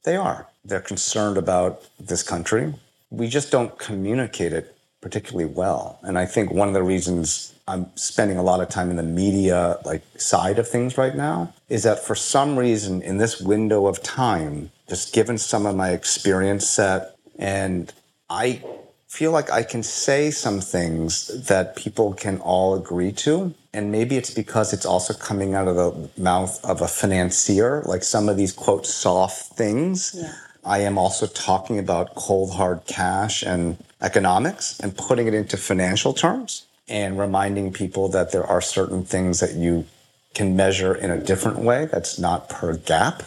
[0.05, 0.47] They are.
[0.65, 2.75] They're concerned about this country.
[3.11, 5.99] We just don't communicate it particularly well.
[6.03, 9.03] And I think one of the reasons I'm spending a lot of time in the
[9.03, 13.87] media like side of things right now is that for some reason in this window
[13.87, 17.93] of time, just given some of my experience set and
[18.29, 18.63] I
[19.11, 23.53] feel like I can say some things that people can all agree to.
[23.75, 28.05] And maybe it's because it's also coming out of the mouth of a financier, like
[28.05, 30.15] some of these quote soft things.
[30.17, 30.33] Yeah.
[30.65, 36.13] I am also talking about cold hard cash and economics and putting it into financial
[36.13, 39.87] terms and reminding people that there are certain things that you
[40.35, 43.25] can measure in a different way that's not per GAAP.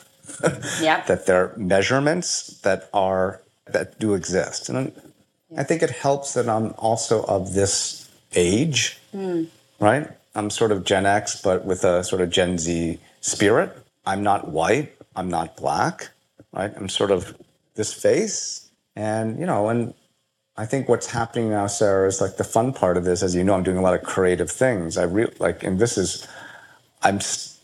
[0.82, 1.02] yeah.
[1.08, 4.70] that there are measurements that are that do exist.
[4.70, 4.94] And
[5.58, 9.48] I think it helps that I'm also of this age, mm.
[9.80, 10.10] right?
[10.36, 13.78] I'm sort of Gen X, but with a sort of Gen Z spirit.
[14.06, 14.94] I'm not white.
[15.16, 16.10] I'm not black,
[16.52, 16.74] right?
[16.76, 17.38] I'm sort of
[17.76, 18.70] this face.
[18.96, 19.94] And, you know, and
[20.58, 23.44] I think what's happening now, Sarah, is like the fun part of this, as you
[23.44, 24.98] know, I'm doing a lot of creative things.
[24.98, 26.28] I really like, and this is,
[27.02, 27.20] I'm,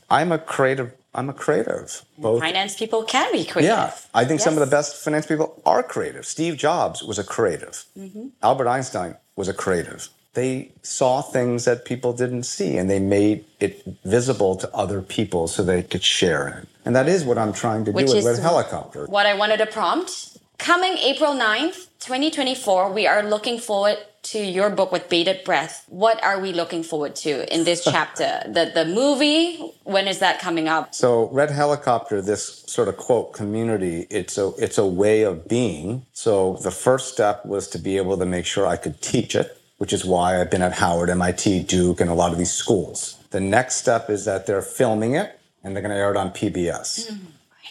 [0.09, 2.03] I'm a creative I'm a creative.
[2.17, 3.75] Both Finance people can be creative.
[3.75, 6.25] yeah, I think some of the best finance people are creative.
[6.25, 7.85] Steve Jobs was a creative.
[7.97, 8.27] Mm-hmm.
[8.43, 10.09] Albert Einstein was a creative.
[10.35, 15.47] They saw things that people didn't see and they made it visible to other people
[15.47, 16.67] so they could share it.
[16.85, 19.05] And that is what I'm trying to Which do with Red Helicopter.
[19.07, 20.37] What I wanted to prompt.
[20.59, 23.97] Coming April 9th, 2024, we are looking forward
[24.31, 25.85] to your book with bated breath.
[25.87, 28.41] What are we looking forward to in this chapter?
[28.45, 30.93] the the movie, when is that coming up?
[30.93, 36.05] So Red Helicopter, this sort of quote community, it's a it's a way of being.
[36.13, 39.59] So the first step was to be able to make sure I could teach it,
[39.77, 43.17] which is why I've been at Howard, MIT, Duke, and a lot of these schools.
[43.31, 46.31] The next step is that they're filming it and they're going to air it on
[46.31, 47.11] PBS.
[47.11, 47.25] Mm-hmm.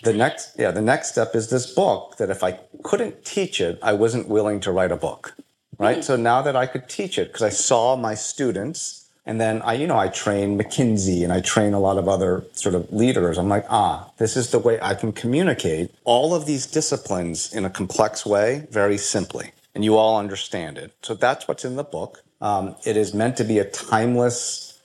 [0.05, 2.53] The next, yeah, the next step is this book that if I
[2.85, 5.35] couldn't teach it, I wasn't willing to write a book,
[5.79, 6.05] right?
[6.05, 9.75] So now that I could teach it, because I saw my students, and then I,
[9.75, 13.37] you know, I train McKinsey and I train a lot of other sort of leaders.
[13.37, 17.65] I'm like, ah, this is the way I can communicate all of these disciplines in
[17.67, 20.93] a complex way, very simply, and you all understand it.
[21.03, 22.23] So that's what's in the book.
[22.41, 24.79] Um, it is meant to be a timeless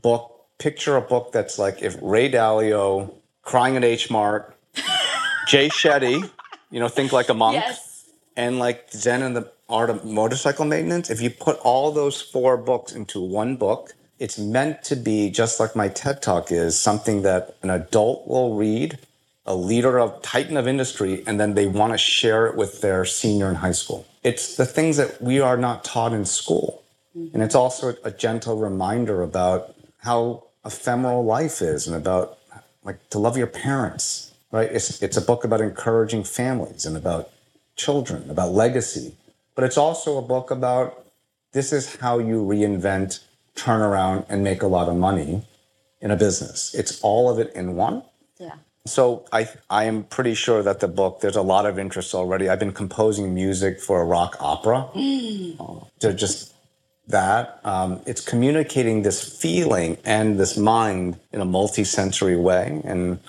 [0.00, 0.36] book.
[0.58, 4.54] Picture a book that's like if Ray Dalio crying at H Mart,
[5.48, 6.30] Jay Shetty,
[6.70, 8.04] you know, think like a monk, Yes.
[8.36, 11.10] and like Zen and the Art of Motorcycle Maintenance.
[11.10, 15.60] If you put all those four books into one book, it's meant to be just
[15.60, 18.98] like my TED Talk is something that an adult will read,
[19.46, 23.04] a leader of titan of industry, and then they want to share it with their
[23.04, 24.06] senior in high school.
[24.22, 26.82] It's the things that we are not taught in school.
[27.16, 27.34] Mm-hmm.
[27.34, 32.38] And it's also a gentle reminder about how ephemeral life is and about
[32.84, 34.70] like to love your parents, right?
[34.70, 37.30] It's, it's a book about encouraging families and about
[37.76, 39.14] children, about legacy.
[39.60, 41.04] But it's also a book about
[41.52, 43.22] this is how you reinvent,
[43.54, 45.42] turn around, and make a lot of money
[46.00, 46.74] in a business.
[46.74, 48.02] It's all of it in one.
[48.38, 48.54] Yeah.
[48.86, 52.48] So I I am pretty sure that the book there's a lot of interest already.
[52.48, 54.88] I've been composing music for a rock opera.
[55.98, 56.54] To just
[57.08, 62.80] that um, it's communicating this feeling and this mind in a multi-sensory way.
[62.82, 63.20] And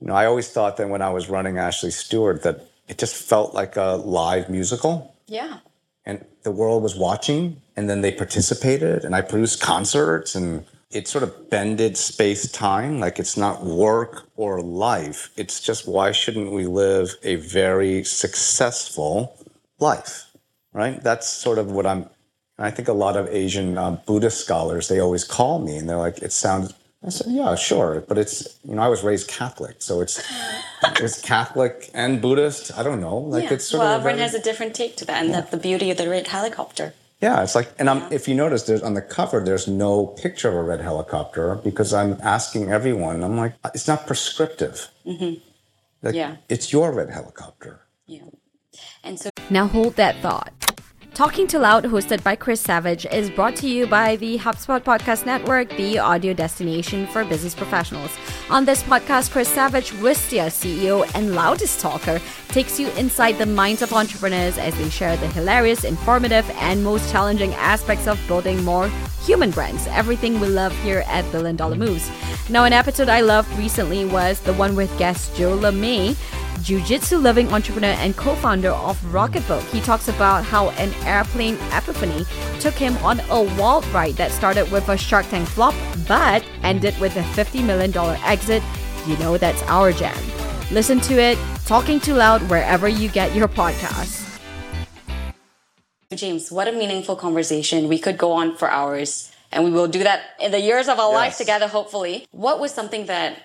[0.00, 3.14] you know, I always thought that when I was running Ashley Stewart that it just
[3.14, 5.58] felt like a live musical Yeah.
[6.04, 11.08] and the world was watching and then they participated and i produced concerts and it
[11.08, 16.52] sort of bended space time like it's not work or life it's just why shouldn't
[16.52, 19.36] we live a very successful
[19.80, 20.30] life
[20.72, 22.08] right that's sort of what i'm
[22.58, 25.96] i think a lot of asian uh, buddhist scholars they always call me and they're
[25.98, 26.72] like it sounds
[27.04, 30.22] i said yeah sure but it's you know i was raised catholic so it's
[31.00, 33.54] it's catholic and buddhist i don't know like yeah.
[33.54, 35.50] it's sort well, of a everyone very- has a different take to that, and that's
[35.50, 36.94] the beauty of the red helicopter.
[37.22, 40.50] Yeah, it's like, and I'm, if you notice, there's on the cover, there's no picture
[40.50, 43.24] of a red helicopter because I'm asking everyone.
[43.24, 44.90] I'm like, uh, it's not prescriptive.
[45.06, 45.40] Mm-hmm.
[46.02, 46.36] Like, Yeah.
[46.50, 47.80] it's your red helicopter.
[48.06, 48.20] Yeah.
[49.02, 50.52] And so Now hold that thought.
[51.16, 55.24] Talking Too Loud, hosted by Chris Savage, is brought to you by the HubSpot Podcast
[55.24, 58.10] Network, the audio destination for business professionals.
[58.50, 63.80] On this podcast, Chris Savage, Wistia CEO and loudest talker, takes you inside the minds
[63.80, 68.90] of entrepreneurs as they share the hilarious, informative, and most challenging aspects of building more
[69.24, 69.86] human brands.
[69.86, 72.10] Everything we love here at Billion Dollar Moves.
[72.50, 76.14] Now, an episode I loved recently was the one with guest Joe LeMay
[76.62, 79.62] jiu-jitsu loving entrepreneur and co-founder of Rocketbook.
[79.70, 82.24] He talks about how an airplane epiphany
[82.60, 85.74] took him on a wild ride that started with a Shark Tank flop
[86.06, 88.62] but ended with a $50 million exit.
[89.06, 90.16] You know that's our jam.
[90.70, 94.24] Listen to it, talking too loud wherever you get your podcasts.
[96.14, 97.88] James, what a meaningful conversation.
[97.88, 100.98] We could go on for hours and we will do that in the years of
[100.98, 102.26] our life together, hopefully.
[102.30, 103.42] What was something that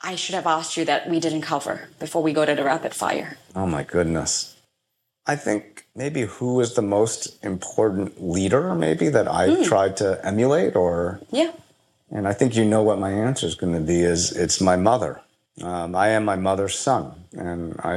[0.00, 2.94] I should have asked you that we didn't cover before we go to the rapid
[2.94, 3.38] fire?
[3.54, 4.56] Oh my goodness.
[5.26, 10.76] I think maybe who is the most important leader, maybe that I tried to emulate,
[10.76, 11.52] or Yeah.
[12.10, 14.00] and I think you know what my answer is going to be.
[14.02, 15.22] Is it's my mother.
[15.62, 17.94] Um, I am my mother's son, and I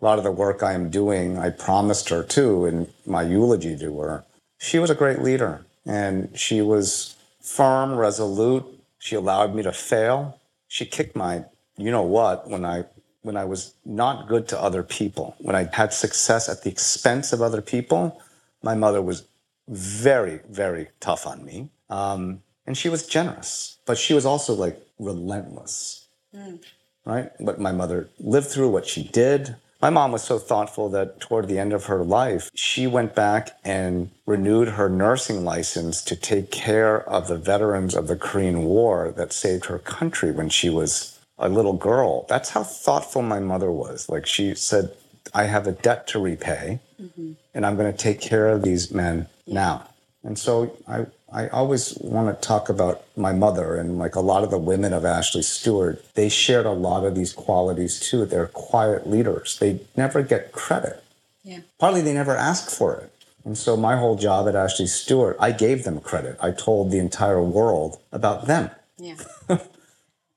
[0.00, 3.76] a lot of the work I am doing, I promised her too in my eulogy
[3.78, 4.24] to her.
[4.58, 8.64] She was a great leader, and she was firm, resolute.
[8.98, 10.38] She allowed me to fail.
[10.74, 11.44] She kicked my,
[11.76, 12.86] you know what, when I
[13.22, 17.32] when I was not good to other people, when I had success at the expense
[17.32, 18.20] of other people.
[18.60, 19.22] My mother was
[19.68, 21.68] very, very tough on me.
[21.88, 26.08] Um, and she was generous, but she was also like relentless,
[27.06, 27.30] right?
[27.38, 29.54] What my mother lived through, what she did.
[29.84, 33.50] My mom was so thoughtful that toward the end of her life, she went back
[33.62, 39.12] and renewed her nursing license to take care of the veterans of the Korean War
[39.14, 42.24] that saved her country when she was a little girl.
[42.30, 44.08] That's how thoughtful my mother was.
[44.08, 44.90] Like she said,
[45.34, 47.32] I have a debt to repay mm-hmm.
[47.52, 49.86] and I'm going to take care of these men now.
[50.22, 51.04] And so I,
[51.34, 54.92] I always want to talk about my mother and like a lot of the women
[54.92, 56.04] of Ashley Stewart.
[56.14, 58.24] They shared a lot of these qualities too.
[58.24, 59.58] They're quiet leaders.
[59.58, 61.02] They never get credit.
[61.42, 61.60] Yeah.
[61.80, 63.10] Partly they never ask for it.
[63.44, 66.38] And so my whole job at Ashley Stewart, I gave them credit.
[66.40, 68.70] I told the entire world about them.
[68.96, 69.16] Yeah.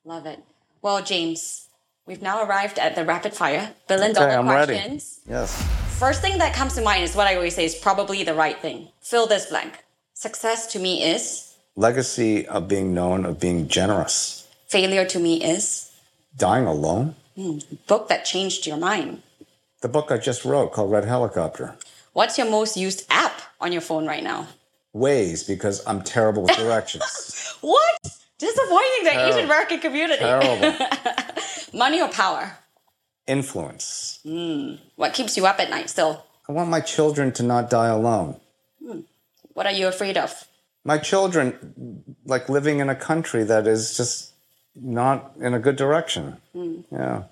[0.03, 0.39] Love it.
[0.81, 1.67] Well, James,
[2.07, 4.73] we've now arrived at the rapid fire billion dollar Okay, I'm ready.
[4.73, 5.19] questions.
[5.29, 5.61] Yes.
[5.99, 8.59] First thing that comes to mind is what I always say is probably the right
[8.59, 8.89] thing.
[8.99, 9.83] Fill this blank.
[10.19, 14.47] Success to me is, Legacy of being known, of being generous.
[14.65, 15.91] failure to me is,
[16.35, 17.13] Dying alone.
[17.35, 19.21] Hmm, book that changed your mind.
[19.81, 21.75] The book I just wrote called Red Helicopter.
[22.13, 24.47] What's your most used app on your phone right now?
[24.95, 27.03] Waze because I'm terrible with directions.
[27.61, 27.99] What?
[28.39, 29.27] Disappointing the.
[29.27, 30.19] Asian American community.
[30.19, 30.77] terrible.
[31.73, 32.57] Money or power?
[33.27, 34.19] Influence.
[34.23, 36.25] Hmm, what keeps you up at night still?
[36.49, 38.39] I want my children to not die alone.
[38.83, 39.01] Hmm.
[39.57, 40.47] What are you afraid of?
[40.85, 44.33] My children, like living in a country that is just
[44.75, 46.37] not in a good direction.
[46.53, 46.81] Hmm.
[46.91, 47.23] Yeah.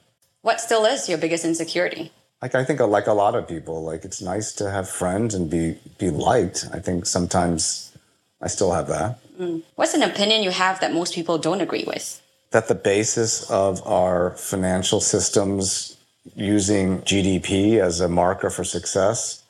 [0.42, 2.12] What still is your biggest insecurity?
[2.42, 5.52] Like I think, like a lot of people, like it's nice to have friends and
[5.52, 6.66] be be liked.
[6.74, 7.96] I think sometimes
[8.42, 9.20] I still have that.
[9.38, 9.60] Hmm.
[9.76, 12.24] What's an opinion you have that most people don't agree with?
[12.50, 15.96] That the basis of our financial systems
[16.34, 19.44] using GDP as a marker for success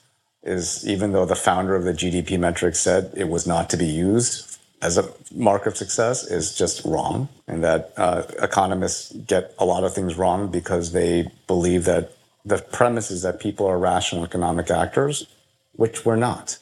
[0.46, 3.86] is, even though the founder of the GDP metric said it was not to be
[3.86, 7.28] used as a mark of success, is just wrong.
[7.48, 12.12] And that uh, economists get a lot of things wrong because they believe that
[12.46, 15.26] the premise is that people are rational economic actors,
[15.74, 16.60] which we're not.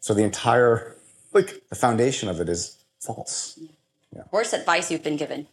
[0.00, 0.94] So the entire,
[1.32, 3.58] like, the foundation of it is false.
[4.30, 5.46] Worst advice you've been given?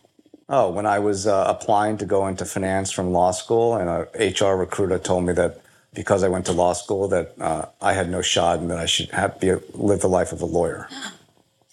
[0.47, 4.45] Oh, when I was uh, applying to go into finance from law school, and a
[4.45, 5.61] HR recruiter told me that
[5.95, 8.85] because I went to law school, that uh, I had no shot and that I
[8.85, 10.87] should have, be, live the life of a lawyer.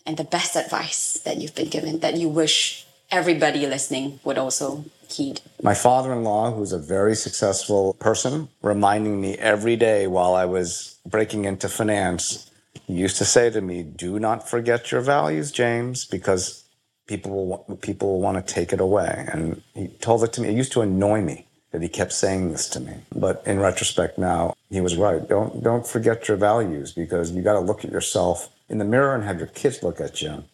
[0.04, 4.84] And the best advice that you've been given that you wish everybody listening would also
[5.08, 5.40] heed?
[5.62, 11.44] My father-in-law, who's a very successful person, reminding me every day while I was breaking
[11.44, 12.50] into finance,
[12.86, 16.64] he used to say to me, "Do not forget your values, James, because
[17.06, 20.48] people will people will want to take it away." And he told it to me.
[20.48, 22.94] It used to annoy me that he kept saying this to me.
[23.14, 25.26] But in retrospect, now he was right.
[25.26, 29.14] Don't don't forget your values because you got to look at yourself in the mirror
[29.14, 30.44] and have your kids look at you.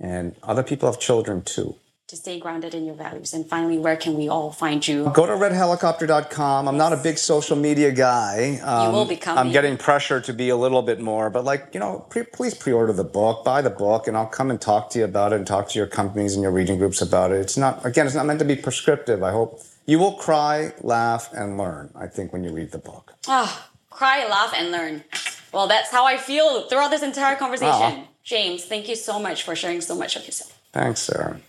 [0.00, 1.74] And other people have children too.
[2.06, 3.34] To stay grounded in your values.
[3.34, 5.10] And finally, where can we all find you?
[5.12, 6.66] Go to redhelicopter.com.
[6.66, 8.60] I'm not a big social media guy.
[8.62, 11.80] Um, will become I'm getting pressure to be a little bit more, but like, you
[11.80, 14.88] know, pre- please pre order the book, buy the book, and I'll come and talk
[14.90, 17.40] to you about it and talk to your companies and your reading groups about it.
[17.40, 19.22] It's not, again, it's not meant to be prescriptive.
[19.22, 23.14] I hope you will cry, laugh, and learn, I think, when you read the book.
[23.26, 25.02] Ah, cry, laugh, and learn.
[25.50, 27.72] Well, that's how I feel throughout this entire conversation.
[27.72, 28.04] Aw.
[28.22, 31.40] James, thank you so much for sharing so much of yourself Thanks, Sarah.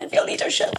[0.00, 0.74] and for your leadership.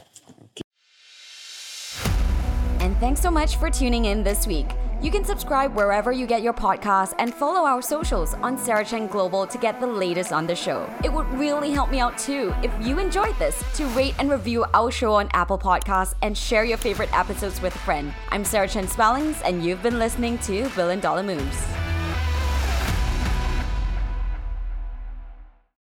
[2.80, 4.68] And thanks so much for tuning in this week.
[5.04, 9.08] You can subscribe wherever you get your podcasts and follow our socials on Sarah Chen
[9.08, 10.89] Global to get the latest on the show.
[11.04, 14.64] It would really help me out too if you enjoyed this to rate and review
[14.74, 18.14] our show on Apple Podcasts and share your favorite episodes with a friend.
[18.32, 21.68] I'm Sarah Chen Spellings, and you've been listening to Billion Dollar Moves.